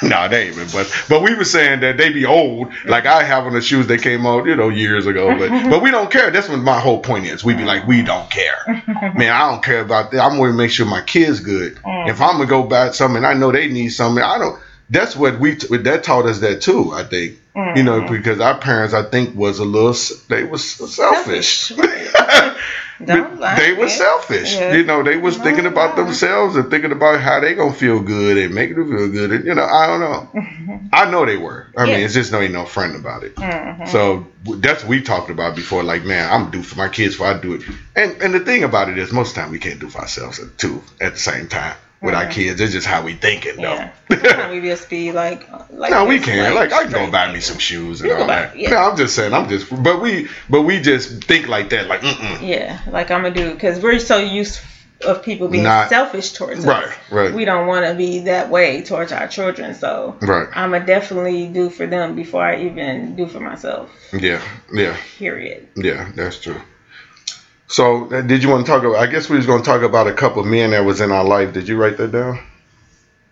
[0.08, 1.08] nah, they ain't been busted.
[1.08, 2.72] But we were saying that they be old.
[2.84, 5.36] Like I have on the shoes that came out, you know, years ago.
[5.38, 6.30] But but we don't care.
[6.30, 7.44] That's what my whole point is.
[7.44, 8.64] We be like, we don't care.
[9.16, 10.20] Man, I don't care about that.
[10.20, 11.76] I'm going to make sure my kids good.
[11.76, 12.08] Mm.
[12.10, 14.22] If I'm gonna go buy something, I know they need something.
[14.22, 14.60] I don't.
[14.88, 16.92] That's what we that taught us that too.
[16.92, 17.38] I think
[17.74, 18.10] you know Mhm.
[18.10, 19.94] because our parents I think was a little
[20.28, 21.70] they was selfish.
[21.70, 22.56] Don't
[23.00, 23.86] they were Yeah.
[23.86, 24.54] selfish.
[24.54, 24.74] Yeah.
[24.74, 28.00] You know, they was No thinking about themselves and thinking about how they gonna feel
[28.00, 29.32] good and making them feel good.
[29.32, 30.88] And you know, I don't know.
[30.92, 31.66] I know they were.
[31.76, 33.34] I mean, it's just no ain't no friend about it.
[33.36, 33.88] Mhm.
[33.88, 34.26] So
[34.58, 35.82] that's what we talked about before.
[35.82, 37.62] Like, man, I'm do for my kids before I do it.
[37.94, 40.00] And and the thing about it is, most of the time we can't do for
[40.00, 41.74] ourselves too at the same time
[42.06, 42.60] with our kids.
[42.60, 43.62] It's just how we thinking though.
[43.74, 43.92] Yeah.
[44.08, 46.54] Sometimes we just be like, like no, we can.
[46.54, 48.56] Like, I can go buy me some shoes and all buy- that.
[48.58, 48.70] yeah.
[48.70, 49.34] No, I'm just saying.
[49.34, 49.68] I'm just.
[49.82, 50.28] But we.
[50.48, 51.86] But we just think like that.
[51.88, 54.60] Like, mm Yeah, like I'm gonna do because we're so used
[55.04, 56.66] of people being Not- selfish towards us.
[56.66, 57.34] Right, right.
[57.34, 60.48] We don't want to be that way towards our children, so Right.
[60.54, 63.90] I'm gonna definitely do for them before I even do for myself.
[64.14, 64.40] Yeah.
[64.72, 64.96] Yeah.
[65.18, 65.68] Period.
[65.76, 66.60] Yeah, that's true.
[67.68, 68.96] So, uh, did you want to talk about?
[68.96, 71.10] I guess we was going to talk about a couple of men that was in
[71.10, 71.52] our life.
[71.52, 72.38] Did you write that down,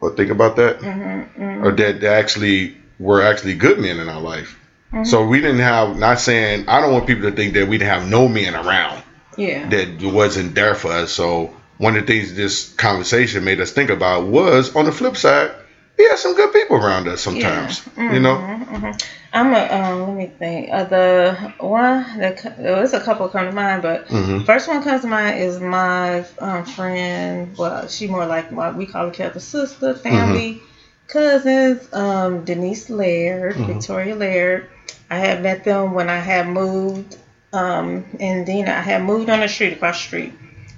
[0.01, 1.65] or think about that, Mm-hmm, mm-hmm.
[1.65, 4.59] or that that actually were actually good men in our life?
[4.93, 5.05] Mm-hmm.
[5.05, 5.97] So we didn't have.
[5.97, 9.03] Not saying I don't want people to think that we didn't have no men around
[9.37, 9.69] Yeah.
[9.69, 11.13] that wasn't there for us.
[11.13, 15.17] So one of the things this conversation made us think about was on the flip
[15.17, 15.53] side,
[15.99, 17.83] we have some good people around us sometimes.
[17.97, 18.91] You know, hmm
[19.33, 20.07] I'm a um.
[20.07, 20.69] Let me think.
[20.73, 25.03] Uh, the one that there's a couple come to mind, but hmm first one comes
[25.03, 27.55] to mind is my um, friend.
[27.59, 30.61] Well, she more like what we call her Kelly sister, family,
[31.09, 31.93] cousins.
[31.93, 33.67] Um, Denise Laird, Mhm.
[33.67, 34.65] Victoria Laird.
[35.11, 37.17] I had met them when I had moved.
[37.53, 40.33] Um, in Dina, I had moved on the street across the street,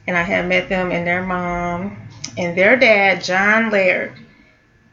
[0.07, 1.97] and I had met them and their mom
[2.37, 4.13] and their dad, John Laird.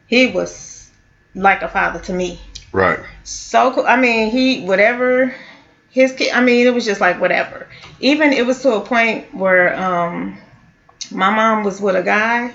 [0.08, 0.92] He was
[1.36, 2.40] like a father to me
[2.72, 3.00] right.
[3.24, 3.86] so cool.
[3.88, 5.34] I mean, he whatever
[5.90, 6.32] his kid.
[6.34, 7.68] I mean, it was just like whatever.
[8.00, 10.38] Even it was to a point where um,
[11.12, 12.52] my mom was with a guy.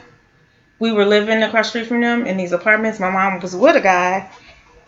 [0.79, 3.01] We were living across the street from them in these apartments.
[3.01, 4.25] My mom was with a guy,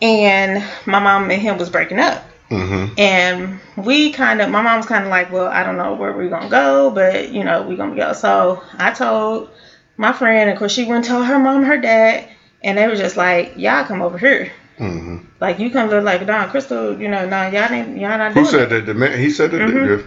[0.01, 2.23] and my mom and him was breaking up.
[2.49, 5.93] hmm And we kind of, my mom was kind of like, well, I don't know
[5.95, 8.13] where we're gonna go, but you know, we're gonna go.
[8.13, 9.49] So I told
[9.97, 12.25] my friend, of course, she went and told her mom, her dad,
[12.63, 14.49] and they were just like, y'all come over here.
[14.77, 18.33] hmm Like you come live like Don Crystal, you know, nah, y'all ain't y'all not
[18.33, 18.85] Who said that?
[18.85, 19.19] The man.
[19.19, 19.59] He said that.
[19.59, 20.01] Mhm.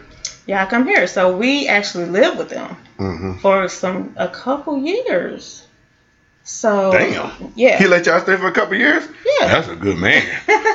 [0.46, 1.06] Y'all come here.
[1.06, 5.63] So we actually lived with them hmm for some a couple years.
[6.46, 7.52] So Damn.
[7.56, 9.02] yeah, He let y'all stay for a couple years?
[9.40, 9.48] Yeah.
[9.48, 10.22] That's a good man.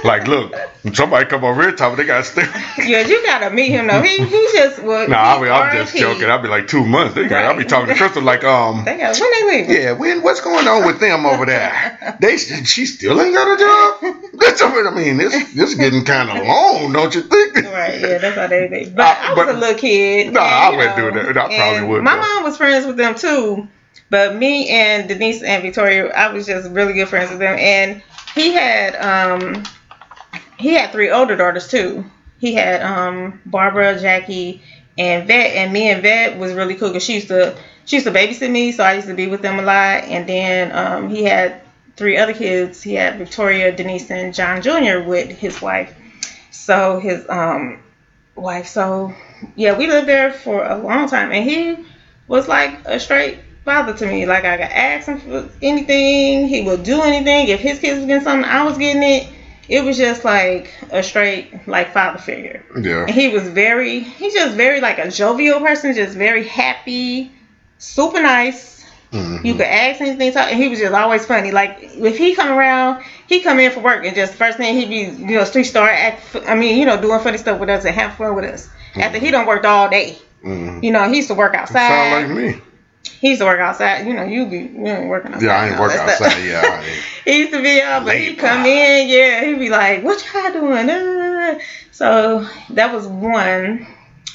[0.03, 0.51] like, look,
[0.93, 2.41] somebody come over here, me they got to stay.
[2.89, 4.01] yeah, you gotta meet him though.
[4.01, 6.25] He he just well, nah, I mean, I'm just joking.
[6.27, 7.13] I'll be like two months.
[7.13, 9.69] They got, I'll be talking to Crystal like, um, They got when they leave.
[9.69, 12.17] yeah, when, what's going on with them over there?
[12.19, 14.23] They, she still ain't got a job.
[14.39, 17.55] That's, what I mean, this, this getting kind of long, don't you think?
[17.55, 18.91] Right, yeah, that's how they.
[18.95, 20.33] But Uh, I was but- a little kid.
[20.33, 21.37] Nah, and, I wouldn't know, do that.
[21.51, 22.21] I probably wouldn't, My though.
[22.21, 23.67] mom was friends with them too.
[24.09, 27.57] But me and Denise and Victoria, I was just really good friends with them.
[27.57, 27.97] And
[28.35, 29.63] he had um
[30.57, 32.05] he had three older daughters too.
[32.39, 34.57] He had um Barbara, Jackie,
[34.97, 35.51] and Vet.
[35.53, 37.53] And me and Vet was really cool because she used to
[37.85, 40.03] she used to babysit me, so I used to be with them a lot.
[40.05, 41.55] And then um he had
[41.95, 42.81] three other kids.
[42.81, 44.99] He had Victoria, Denise, and John Jr.
[45.01, 45.93] with his wife.
[46.51, 47.77] So his um
[48.35, 48.67] wife.
[48.67, 49.13] So
[49.55, 51.77] yeah, we lived there for a long time, and he
[52.27, 54.25] was like a straight father to me.
[54.25, 57.47] Like I could ask him for anything, he would do anything.
[57.47, 59.27] If his kids was getting something, I was getting it.
[59.67, 62.63] It was just like a straight like father figure.
[62.79, 63.01] Yeah.
[63.01, 67.31] And he was very, he's just very like a jovial person, just very happy,
[67.77, 68.83] super nice.
[69.11, 69.43] Mhm.
[69.43, 71.51] You could ask anything, talk, and he was just always funny.
[71.51, 74.85] Like if he come around, he come in for work, and just first thing he
[74.85, 76.21] be, you know, street star act.
[76.47, 78.69] I mean, you know, doing funny stuff with us and have fun with us.
[78.95, 80.83] After he done worked all day, Mhm.
[80.83, 81.87] you know, he used to work outside.
[81.87, 82.61] Sound like me.
[83.03, 84.07] He used to work outside.
[84.07, 85.45] You know, you be you ain't working outside.
[85.45, 86.27] Yeah, I ain't work that stuff.
[86.27, 86.43] outside.
[86.45, 86.83] Yeah,
[87.33, 90.51] he used to be out, but he come in, yeah, he'd be like, "What y'all
[90.53, 91.59] doing?" Uh,
[91.91, 93.85] So that was one.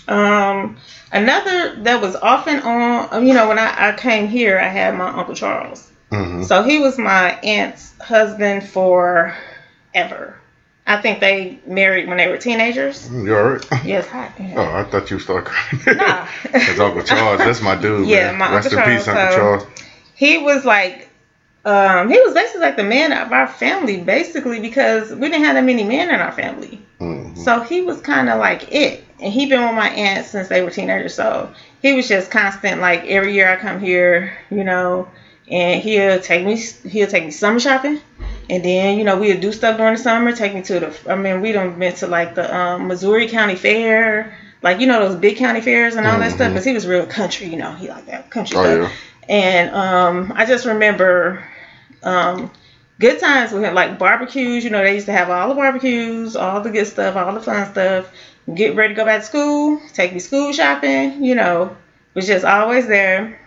[0.06, 0.76] Um,
[1.12, 3.26] another that was often on.
[3.26, 5.90] You know, when I, I came here, I had my uncle Charles.
[6.10, 6.44] Mhm.
[6.44, 9.34] So he was my aunt's husband for
[9.94, 10.36] ever.
[10.86, 13.10] I think they married when they were teenagers.
[13.10, 13.66] You alright?
[13.84, 14.30] Yes, hi.
[14.56, 15.96] Oh, I thought you started crying.
[15.96, 16.26] Nah.
[16.52, 17.38] That's Uncle Charles.
[17.38, 18.06] That's my dude.
[18.08, 18.38] Yeah, man.
[18.38, 19.80] my Rest Uncle in peace, Charles, Uncle so- Charles.
[20.14, 21.08] he was like
[21.66, 25.54] um he was basically like the man of our family basically because we didn't have
[25.54, 27.38] that many men in our family Mhm.
[27.38, 30.60] so he was kind of like it and he been with my aunt since they
[30.60, 35.08] were teenagers so he was just constant like every year i come here you know
[35.50, 36.56] and he'll take me
[36.90, 37.98] he'll take me summer shopping
[38.50, 41.14] and then you know we'd do stuff during the summer take me to the i
[41.14, 45.16] mean we done been to like the um, missouri county fair like you know those
[45.16, 47.88] big county fairs and all that stuff because he was real country you know he
[47.88, 48.92] like that country Oh stuff
[49.28, 49.34] yeah.
[49.34, 51.44] and um, I just remember
[52.02, 52.50] um,
[52.98, 54.64] good times with him, like barbecues.
[54.64, 57.40] You know, they used to have all the barbecues, all the good stuff, all the
[57.40, 58.10] fun stuff.
[58.52, 61.24] Get ready to go back to school, take me school shopping.
[61.24, 61.76] You know,
[62.14, 63.40] was just always there.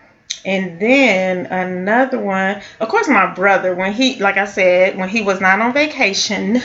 [0.45, 3.73] And then another one, of course, my brother.
[3.73, 6.62] When he, like I said, when he was not on vacation,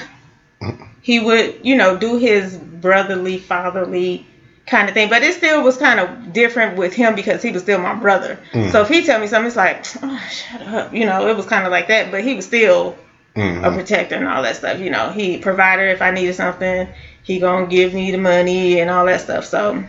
[1.01, 4.25] he would, you know, do his brotherly, fatherly
[4.67, 5.09] kind of thing.
[5.09, 8.39] But it still was kind of different with him because he was still my brother.
[8.53, 8.71] Mm.
[8.71, 10.93] So if he tell me something, it's like, oh, shut up.
[10.95, 12.11] You know, it was kind of like that.
[12.11, 12.97] But he was still
[13.35, 13.75] a Mhm.
[13.75, 14.79] protector and all that stuff.
[14.79, 16.89] You know, he provider if I needed something.
[17.23, 19.45] He gonna give me the money and all that stuff.
[19.47, 19.83] So,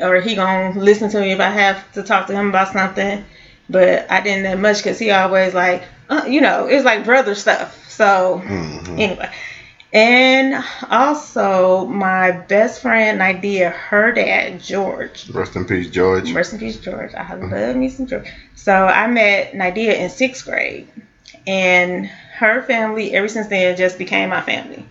[0.00, 3.20] or he gonna listen to me if I have to talk to him about something.
[3.68, 7.34] But I didn't that much because he always like, uh, you know, it's like brother
[7.34, 7.74] stuff.
[7.88, 8.98] So Mhm.
[8.98, 9.28] anyway,
[9.92, 10.54] and
[10.90, 15.28] also my best friend Nadia, her dad George.
[15.32, 16.32] Rest in peace, George.
[16.32, 17.12] Rest in peace, George.
[17.14, 18.24] I love me some George.
[18.54, 20.86] So I met Nadia in sixth grade,
[21.46, 22.06] and
[22.38, 24.84] her family ever since then just became my family.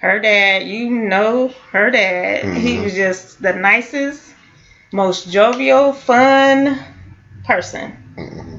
[0.00, 2.48] Her dad, you know, her dad.
[2.54, 2.82] He Mhm.
[2.82, 4.31] was just the nicest,
[4.92, 6.78] most jovial, fun
[7.44, 7.96] person.
[8.16, 8.58] Mhm.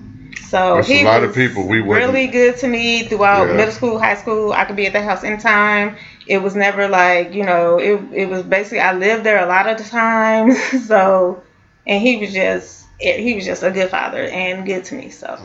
[0.50, 3.48] So There's a he lot was of people we wouldn't- really good to me throughout
[3.48, 3.56] Yeah.
[3.56, 4.52] middle school, high school.
[4.54, 5.96] I could be at the house anytime.
[6.28, 7.78] It was never like you know.
[7.80, 10.54] It it was basically I lived there a lot of the time.
[10.88, 11.42] so,
[11.88, 15.10] and he was just he was just a good father and good to me.
[15.10, 15.38] So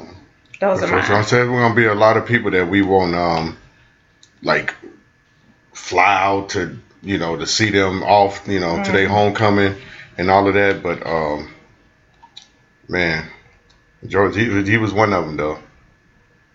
[0.60, 1.24] those are so I mine.
[1.24, 3.56] said we're gonna be a lot of people that we won't um
[4.42, 4.74] like
[5.72, 9.10] fly out to you know to see them off you know to their Mhm.
[9.10, 9.74] homecoming
[10.18, 11.48] and all of that, but um
[12.88, 13.24] man,
[14.06, 15.58] George he he was one of them though.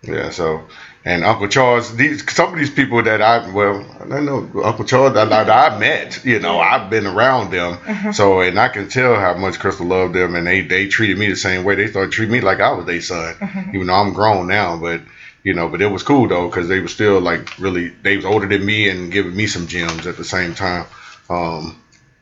[0.02, 0.66] Yeah, so
[1.06, 5.14] and Uncle Charles, these some of these people that I well I know Uncle Charles
[5.14, 8.14] that, that I met, you know, I've been around them, Mhm.
[8.14, 11.28] so and I can tell how much Crystal loved them, and they they treated me
[11.30, 11.74] the same way.
[11.74, 13.74] They started treating me like I was their son, Mhm.
[13.74, 14.76] even though I'm grown now.
[14.76, 15.00] But
[15.42, 18.26] you know, but it was cool though because they were still like really they was
[18.26, 20.84] older than me and giving me some gems at the same time.
[21.30, 21.76] Um,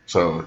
[0.06, 0.44] so,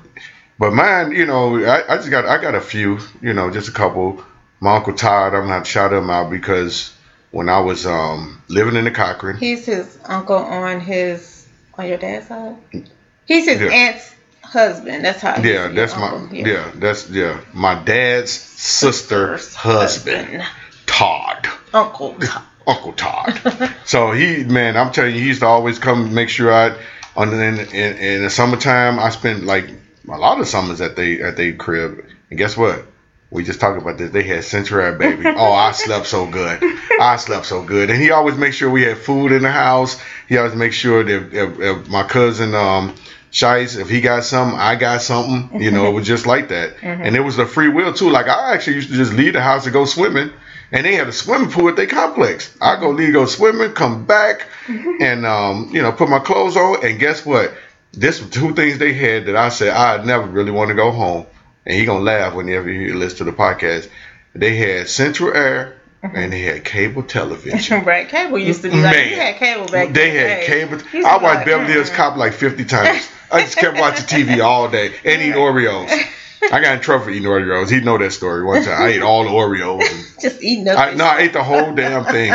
[0.60, 3.68] but mine, you know, I, I just got I got a few, you know, just
[3.70, 4.24] a couple.
[4.62, 6.94] My uncle Todd, I'm gonna shout him out because
[7.32, 11.98] when I was um living in the Cochrane, He's his uncle on his on your
[11.98, 12.56] dad's side.
[13.26, 13.68] He's his Yeah.
[13.70, 15.04] aunt's husband.
[15.04, 15.42] That's how.
[15.42, 16.38] yeah, that's my uncle.
[16.38, 16.72] yeah.
[16.76, 20.44] that's yeah my dad's sister Sister's husband
[20.86, 21.48] Todd.
[21.74, 22.16] Uncle.
[22.20, 22.44] Todd.
[22.68, 23.76] Uncle Todd.
[23.86, 26.76] so he, man, I'm telling you, he used to always come make sure I,
[27.16, 29.70] on in, in, in the summertime, I spent like
[30.08, 32.06] a lot of summers at they at they crib.
[32.30, 32.86] And guess what?
[33.32, 34.12] We just talked about this.
[34.12, 35.24] They had Air, baby.
[35.38, 36.60] Oh, I slept so good.
[37.02, 37.90] I slept so good.
[37.90, 40.00] And he always make sure we had food in the house.
[40.30, 42.96] He always make sure that if, if my cousin um
[43.32, 45.62] Shice, if he got something, I got something.
[45.62, 46.76] You know, it was just like that.
[46.84, 48.10] And it was a free will too.
[48.10, 50.32] Like I actually used to just leave the house and go swimming.
[50.72, 52.56] And they had a swimming pool at their complex.
[52.62, 56.86] I go leave, go swimming, come back, and um, you know, put my clothes on.
[56.86, 57.54] And guess what?
[57.96, 60.92] This was two things they had that I said I never really want to go
[60.92, 61.26] home.
[61.66, 63.90] And he gonna laugh whenever he listens to the podcast.
[64.34, 66.16] They had Central Air mm-hmm.
[66.16, 67.84] and they had cable television.
[67.86, 69.94] right, cable used to be like Man, you had cable back.
[69.94, 70.80] They had cable.
[71.06, 71.90] I watched like, Beverly Hills.
[71.90, 73.10] Cop like 50 times.
[73.32, 75.90] I just kept watching TV all day and eating Oreos.
[76.44, 77.72] I got in trouble for eating Oreos.
[77.72, 78.44] He know that story.
[78.44, 80.20] One time I ate all the Oreos.
[80.22, 80.70] Just eating.
[80.70, 82.34] I, no, I ate the whole damn thing.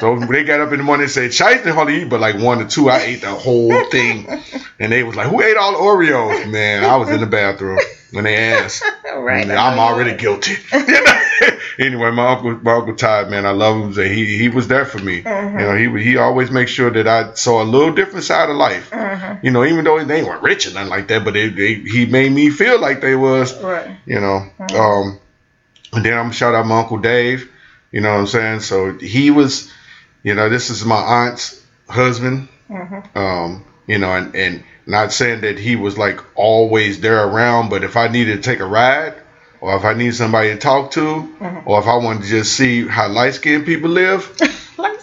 [0.00, 2.38] So they got up in the morning and said, Shice didn't hardly eat, but like
[2.38, 4.26] one or two, I ate the whole thing.
[4.78, 6.50] And they was like, Who ate all the Oreos?
[6.50, 7.78] Man, I was in the bathroom
[8.12, 8.82] when they ask.
[9.16, 9.48] right.
[9.50, 10.56] I I'm already guilty.
[11.78, 13.92] anyway, my uncle, my uncle Todd, man, I love him.
[13.94, 15.22] So he he was there for me.
[15.22, 15.52] Mhm.
[15.60, 18.56] You know, he he always makes sure that I saw a little different side of
[18.56, 18.90] life.
[18.90, 19.42] Mhm.
[19.44, 22.06] You know, even though they weren't rich or nothing like that, but they, they he
[22.06, 23.58] made me feel like they was.
[23.62, 23.96] Right.
[24.06, 24.74] You know, Mhm.
[24.78, 25.18] um,
[25.92, 27.48] and then I'm shout out my uncle Dave.
[27.92, 28.60] You know what I'm saying?
[28.60, 29.72] So he was,
[30.22, 32.48] you know, this is my aunt's husband.
[33.16, 37.84] Um, you know, and, and not saying that he was like always there around, but
[37.84, 39.14] if I needed to take a ride,
[39.60, 41.62] or if I need somebody to talk to, Mhm.
[41.66, 44.30] or if I wanted to just see how light skinned people live,
[44.78, 44.98] Light.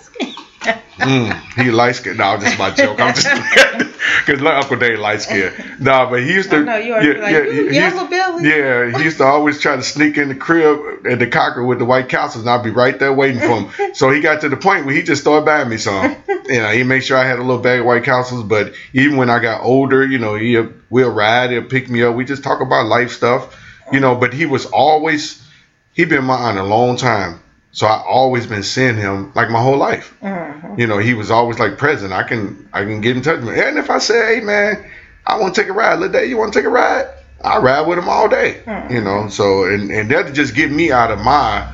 [0.62, 2.18] Mm, he light skinned.
[2.18, 3.00] No, just my joke.
[3.00, 3.28] I'm just
[4.26, 5.54] because Uncle Dave light skinned.
[5.80, 6.58] No, but he used to.
[6.58, 9.24] I know you always be like, he- you he used- yellow yeah, he used to
[9.24, 12.50] always try to sneak in the crib at the cocker with the White Castles, and
[12.50, 13.94] I'd be right there waiting for him.
[13.94, 16.16] so he got to the point where he just started buying me some.
[16.48, 18.42] You know, he made sure I had a little bag of White Castles.
[18.46, 20.58] But even when I got older, you know, he
[20.90, 22.16] we'll ride, he'll pick me up.
[22.16, 23.54] We just talk about life stuff,
[23.92, 24.16] you know.
[24.16, 25.46] But he was always
[25.94, 29.62] he been my aunt a long time, so I always been seeing him like my
[29.62, 30.14] whole life.
[30.24, 30.80] Mhm.
[30.80, 32.14] You know, he was always like present.
[32.14, 33.68] I can I can get in touch with him.
[33.68, 34.84] And if I say, hey man,
[35.26, 37.06] I want to take a ride, little day, you want to take a ride?
[37.44, 38.62] I ride with him all day.
[38.66, 38.92] Hmm.
[38.92, 41.68] You know, so and and that just get me out of my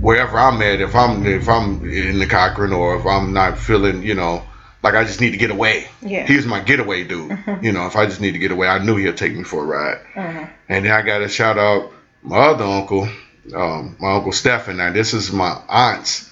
[0.00, 0.80] wherever I'm at.
[0.80, 4.42] If I'm if I'm in the Cochran or if I'm not feeling, you know,
[4.82, 5.86] like I just need to get away.
[6.02, 6.26] Yeah.
[6.26, 7.30] He was my getaway dude.
[7.30, 7.62] Mhm.
[7.62, 9.62] You know, if I just need to get away, I knew he'd take me for
[9.62, 9.98] a ride.
[10.14, 10.48] Mhm.
[10.68, 11.90] And then I got to shout out
[12.22, 13.08] my other uncle,
[13.54, 14.76] um, my uncle Stephen.
[14.78, 16.30] Now this is my aunt's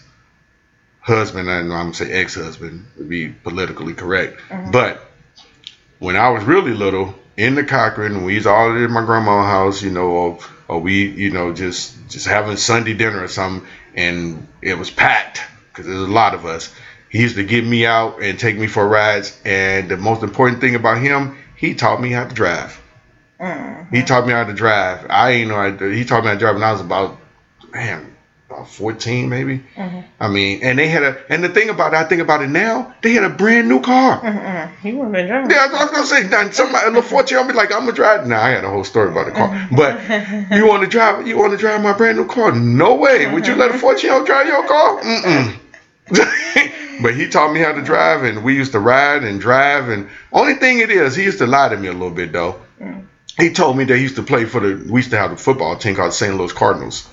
[1.00, 4.40] husband, and I'm gonna say ex-husband to be politically correct.
[4.48, 4.72] Mhm.
[4.72, 5.10] But
[5.98, 9.82] when I was really little, in the Cochran, we was all in my grandma's house,
[9.82, 14.46] you know, or, or we, you know, just just having Sunday dinner or something, and
[14.60, 16.72] it was packed because there's a lot of us.
[17.08, 20.60] He used to get me out and take me for rides, and the most important
[20.60, 22.78] thing about him, he taught me how to drive.
[23.42, 23.86] Mhm.
[23.92, 25.06] He taught me how to drive.
[25.10, 25.56] I ain't know.
[25.56, 27.18] How to, he taught me how to drive when I was about,
[27.74, 28.14] man,
[28.48, 29.64] about fourteen maybe.
[29.76, 30.04] Mhm.
[30.20, 31.16] I mean, and they had a.
[31.28, 33.80] And the thing about it, I think about it now, they had a brand new
[33.80, 34.20] car.
[34.20, 34.68] Mhm.
[34.82, 35.50] He wouldn't been driving.
[35.50, 38.26] Yeah, I was gonna say, now, somebody, little fourteen, I'll be like, I'm gonna drive.
[38.28, 39.74] Now I had a whole story about the car, Mm-hmm.
[39.76, 41.26] but you want to drive?
[41.26, 42.52] You want to drive my brand new car?
[42.52, 43.26] No way.
[43.26, 45.00] Would you let a fourteen year old drive your car?
[45.00, 45.54] Mm-mm.
[47.02, 49.88] but he taught me how to drive, and we used to ride and drive.
[49.88, 52.60] And only thing it is, he used to lie to me a little bit though.
[52.80, 53.06] Mm.
[53.38, 54.90] He told me that he used to play for the.
[54.90, 56.36] We used to have a football team called St.
[56.36, 57.08] Louis Cardinals.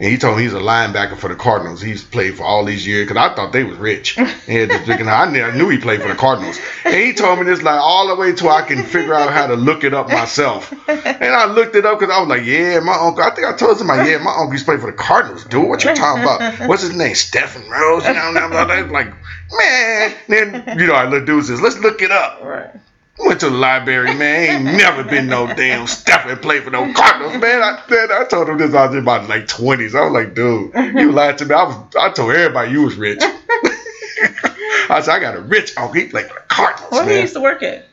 [0.00, 1.80] And he told me he's a linebacker for the Cardinals.
[1.80, 4.18] He's played for all these years because I thought they was rich.
[4.46, 6.58] And thinking, I knew, he played for the Cardinals.
[6.84, 9.46] And he told me this like all the way till I can figure out how
[9.46, 10.70] to look it up myself.
[10.88, 13.22] And I looked it up because I was like, yeah, my uncle.
[13.22, 15.44] I think I told somebody, yeah, my uncle used to play for the Cardinals.
[15.44, 16.68] Dude, what you talking about?
[16.68, 17.14] What's his name?
[17.14, 18.04] Stephen Rose.
[18.04, 19.14] You know, and I was like,
[19.56, 20.14] man.
[20.28, 22.42] Then you know, I little dude says, let's look it up.
[22.42, 22.70] Right.
[23.18, 24.66] Went to the library, man.
[24.66, 27.62] Ain't never been no damn Stephen play for no Cardinals, man.
[27.62, 29.94] I, man, I told him this I was in about like twenties.
[29.94, 31.54] I was like, dude, you lied to me.
[31.54, 33.20] I was, I told everybody you was rich.
[33.22, 35.92] I said, I got a rich uncle.
[35.94, 37.86] He played for the Cardinals, Where he used to work at?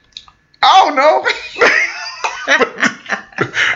[0.64, 1.24] I don't know.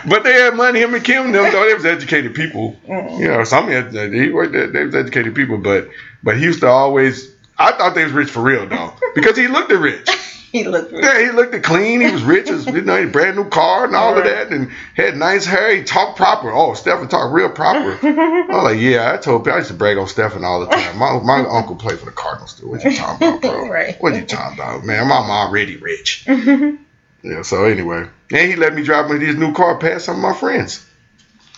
[0.08, 0.80] but they had money.
[0.80, 2.76] Him and Kim, them though they was educated people.
[2.88, 3.20] Mm.
[3.20, 4.52] You know, some had, he worked.
[4.52, 5.88] They was educated people, but
[6.24, 7.34] but he used to always.
[7.56, 10.08] I thought they was rich for real though, because he looked rich.
[10.52, 11.04] He looked rich.
[11.04, 12.00] Yeah, he looked clean.
[12.00, 12.48] He was rich.
[12.48, 15.16] As, you know, he had a brand new car and all of that, and had
[15.16, 15.74] nice hair.
[15.74, 16.50] He talked proper.
[16.50, 17.98] Oh, Stephen talked real proper.
[18.02, 20.66] I was like, yeah, I told people I used to brag on Stephen all the
[20.66, 20.96] time.
[20.98, 22.68] My my uncle played for the Cardinals too.
[22.68, 23.66] What you talking about, bro?
[23.70, 24.00] Right.
[24.00, 25.08] What you talking about, man?
[25.08, 26.24] My mom already rich.
[26.26, 27.42] Yeah.
[27.42, 30.86] So anyway, and he let me drive his new car past some of my friends.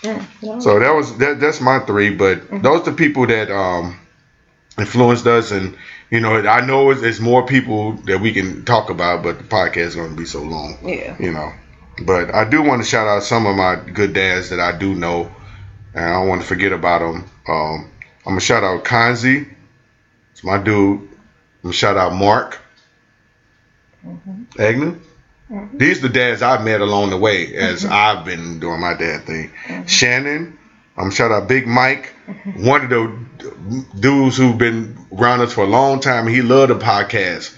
[0.03, 1.41] So that was that.
[1.41, 2.11] That's my three.
[2.11, 3.99] But those are the people that um
[4.79, 5.77] influenced us, and
[6.11, 9.45] you know, I know it's, it's more people that we can talk about, but the
[9.45, 11.17] podcast is going to be so long yeah.
[11.21, 11.53] you know.
[12.05, 14.95] But I do want to shout out some of my good dads that I do
[14.95, 15.31] know,
[15.95, 17.29] and I don't want to forget about them.
[17.49, 17.91] Um,
[18.27, 19.49] I'm gonna shout out Kanzi,
[20.33, 21.01] it's my dude.
[21.01, 21.09] I'm
[21.63, 22.59] gonna shout out Mark
[24.07, 24.47] Mhm.
[24.61, 25.01] Agnew.
[25.51, 25.79] Mhm.
[25.79, 29.51] These the dads I've met along the way as I've been doing my dad thing.
[29.87, 30.58] Shannon,
[30.99, 32.13] I'm shout out Big Mike,
[32.57, 36.27] one of the dudes who've been around us for a long time.
[36.27, 37.55] He loved the podcast.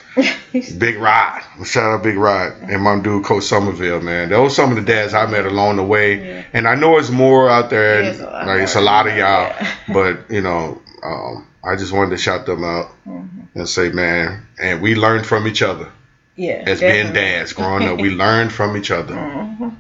[0.79, 1.43] Big Rod.
[1.65, 4.29] Shout out Big Rod and my dude Coach Somerville, man.
[4.29, 6.19] Those some of the dads I met along the way.
[6.25, 6.45] Yeah.
[6.53, 8.03] And I know it's more out there.
[8.03, 9.49] Yeah, and, it's a lot like, it's a lot of y'all.
[9.49, 9.75] Yeah.
[9.93, 13.47] But, you know, um, I just wanted to shout them out Mhm.
[13.55, 15.89] and say, man, and we learned from each other
[16.37, 16.63] Yeah.
[16.67, 17.99] as being dads growing up.
[18.01, 19.15] We learned from each other.
[19.15, 19.77] Mhm.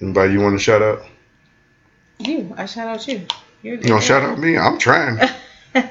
[0.00, 1.04] Anybody you want to shout out?
[2.18, 3.26] You, I shout out you.
[3.62, 4.56] You're You know, shout out me.
[4.56, 5.18] I'm trying.
[5.74, 5.88] And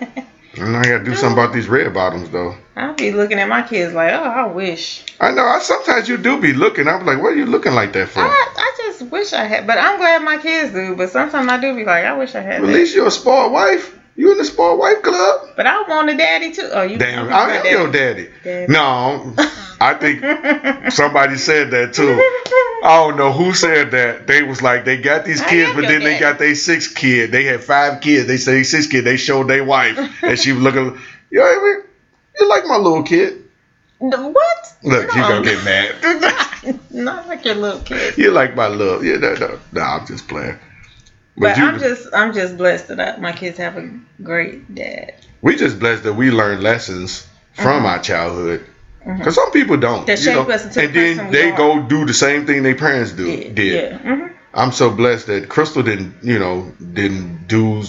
[0.77, 2.55] I got to do something about these red bottoms though.
[2.75, 5.03] I'll be looking at my kids like, oh, I wish.
[5.19, 5.45] I know.
[5.45, 6.87] I sometimes you do be looking.
[6.87, 8.21] I'm like, what are you looking like that for?
[8.21, 10.95] I, I just wish I had, but I'm glad my kids do.
[10.95, 12.63] But sometimes I do be like, I wish I had.
[12.63, 13.97] At least you're a spoiled wife.
[14.17, 15.49] You in the spoiled wife club?
[15.57, 16.69] But I want a daddy too.
[16.71, 18.29] Oh, you Damn, you I am your daddy.
[18.43, 18.71] Daddy.
[18.71, 19.33] No,
[19.81, 20.21] I think
[20.93, 22.13] somebody said that too.
[22.87, 24.25] I don't know who said that.
[24.27, 27.31] They was like they got these kids, but then they got their sixth kid.
[27.31, 28.27] They had five kids.
[28.27, 29.03] They say six kid.
[29.03, 30.97] They showed their wife, and she was looking.
[31.29, 31.83] You know, what I mean?
[32.39, 33.41] you like my little kid.
[33.97, 34.73] What?
[34.83, 35.27] Look, you No.
[35.29, 36.79] gonna get mad.
[36.91, 38.17] Not like your little kid.
[38.17, 39.03] You like my little.
[39.03, 39.81] Yeah, no, no, no.
[39.81, 40.57] I'm just playing.
[41.37, 43.89] But, you, I'm just, I'm just blessed that I, my kids have a
[44.23, 45.13] great dad.
[45.41, 48.65] we just blessed that we learned lessons from our childhood.
[49.05, 49.99] Because some people don't.
[49.99, 50.05] Mm-hmm.
[50.07, 52.63] That you know, shape us into and the then they go do the same thing
[52.63, 53.91] their parents do Yeah, did.
[53.91, 53.97] yeah.
[53.99, 57.83] hmm I'm so blessed that Crystal didn't, you know, didn't do,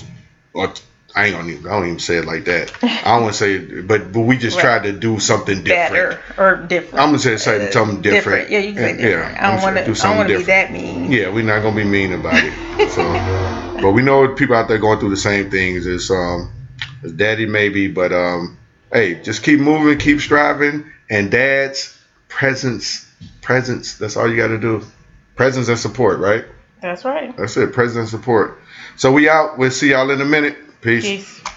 [0.53, 0.73] or
[1.17, 2.71] I ain't gonna even, I don't even say it like that.
[2.83, 4.63] I don't want to say, it, but but we just Right.
[4.63, 5.93] tried to do something different.
[5.95, 7.03] Better or different.
[7.03, 8.51] I'm gonna say something, Uh, something different.
[8.51, 9.33] Yeah, you can say different.
[9.33, 10.07] yeah, I don't want do to.
[10.07, 11.13] I don't want to be something that mean.
[11.13, 12.55] Yeah, we're not gonna be mean about it.
[12.91, 13.03] So,
[13.83, 16.51] but we know people out there going through the same things as um
[17.03, 18.53] as daddy maybe, but um
[18.93, 21.91] hey, just keep moving, keep striving, and dads
[22.29, 23.03] presence
[23.43, 23.95] presence.
[23.95, 24.83] That's all you got to do.
[25.37, 26.45] Presence and support, right?
[26.83, 27.35] That's right.
[27.37, 27.73] That's it.
[27.73, 28.53] Presence and support.
[28.97, 29.59] So we out.
[29.59, 30.57] We'll see y'all in a minute.
[30.81, 31.05] Peace.
[31.05, 31.56] Peace.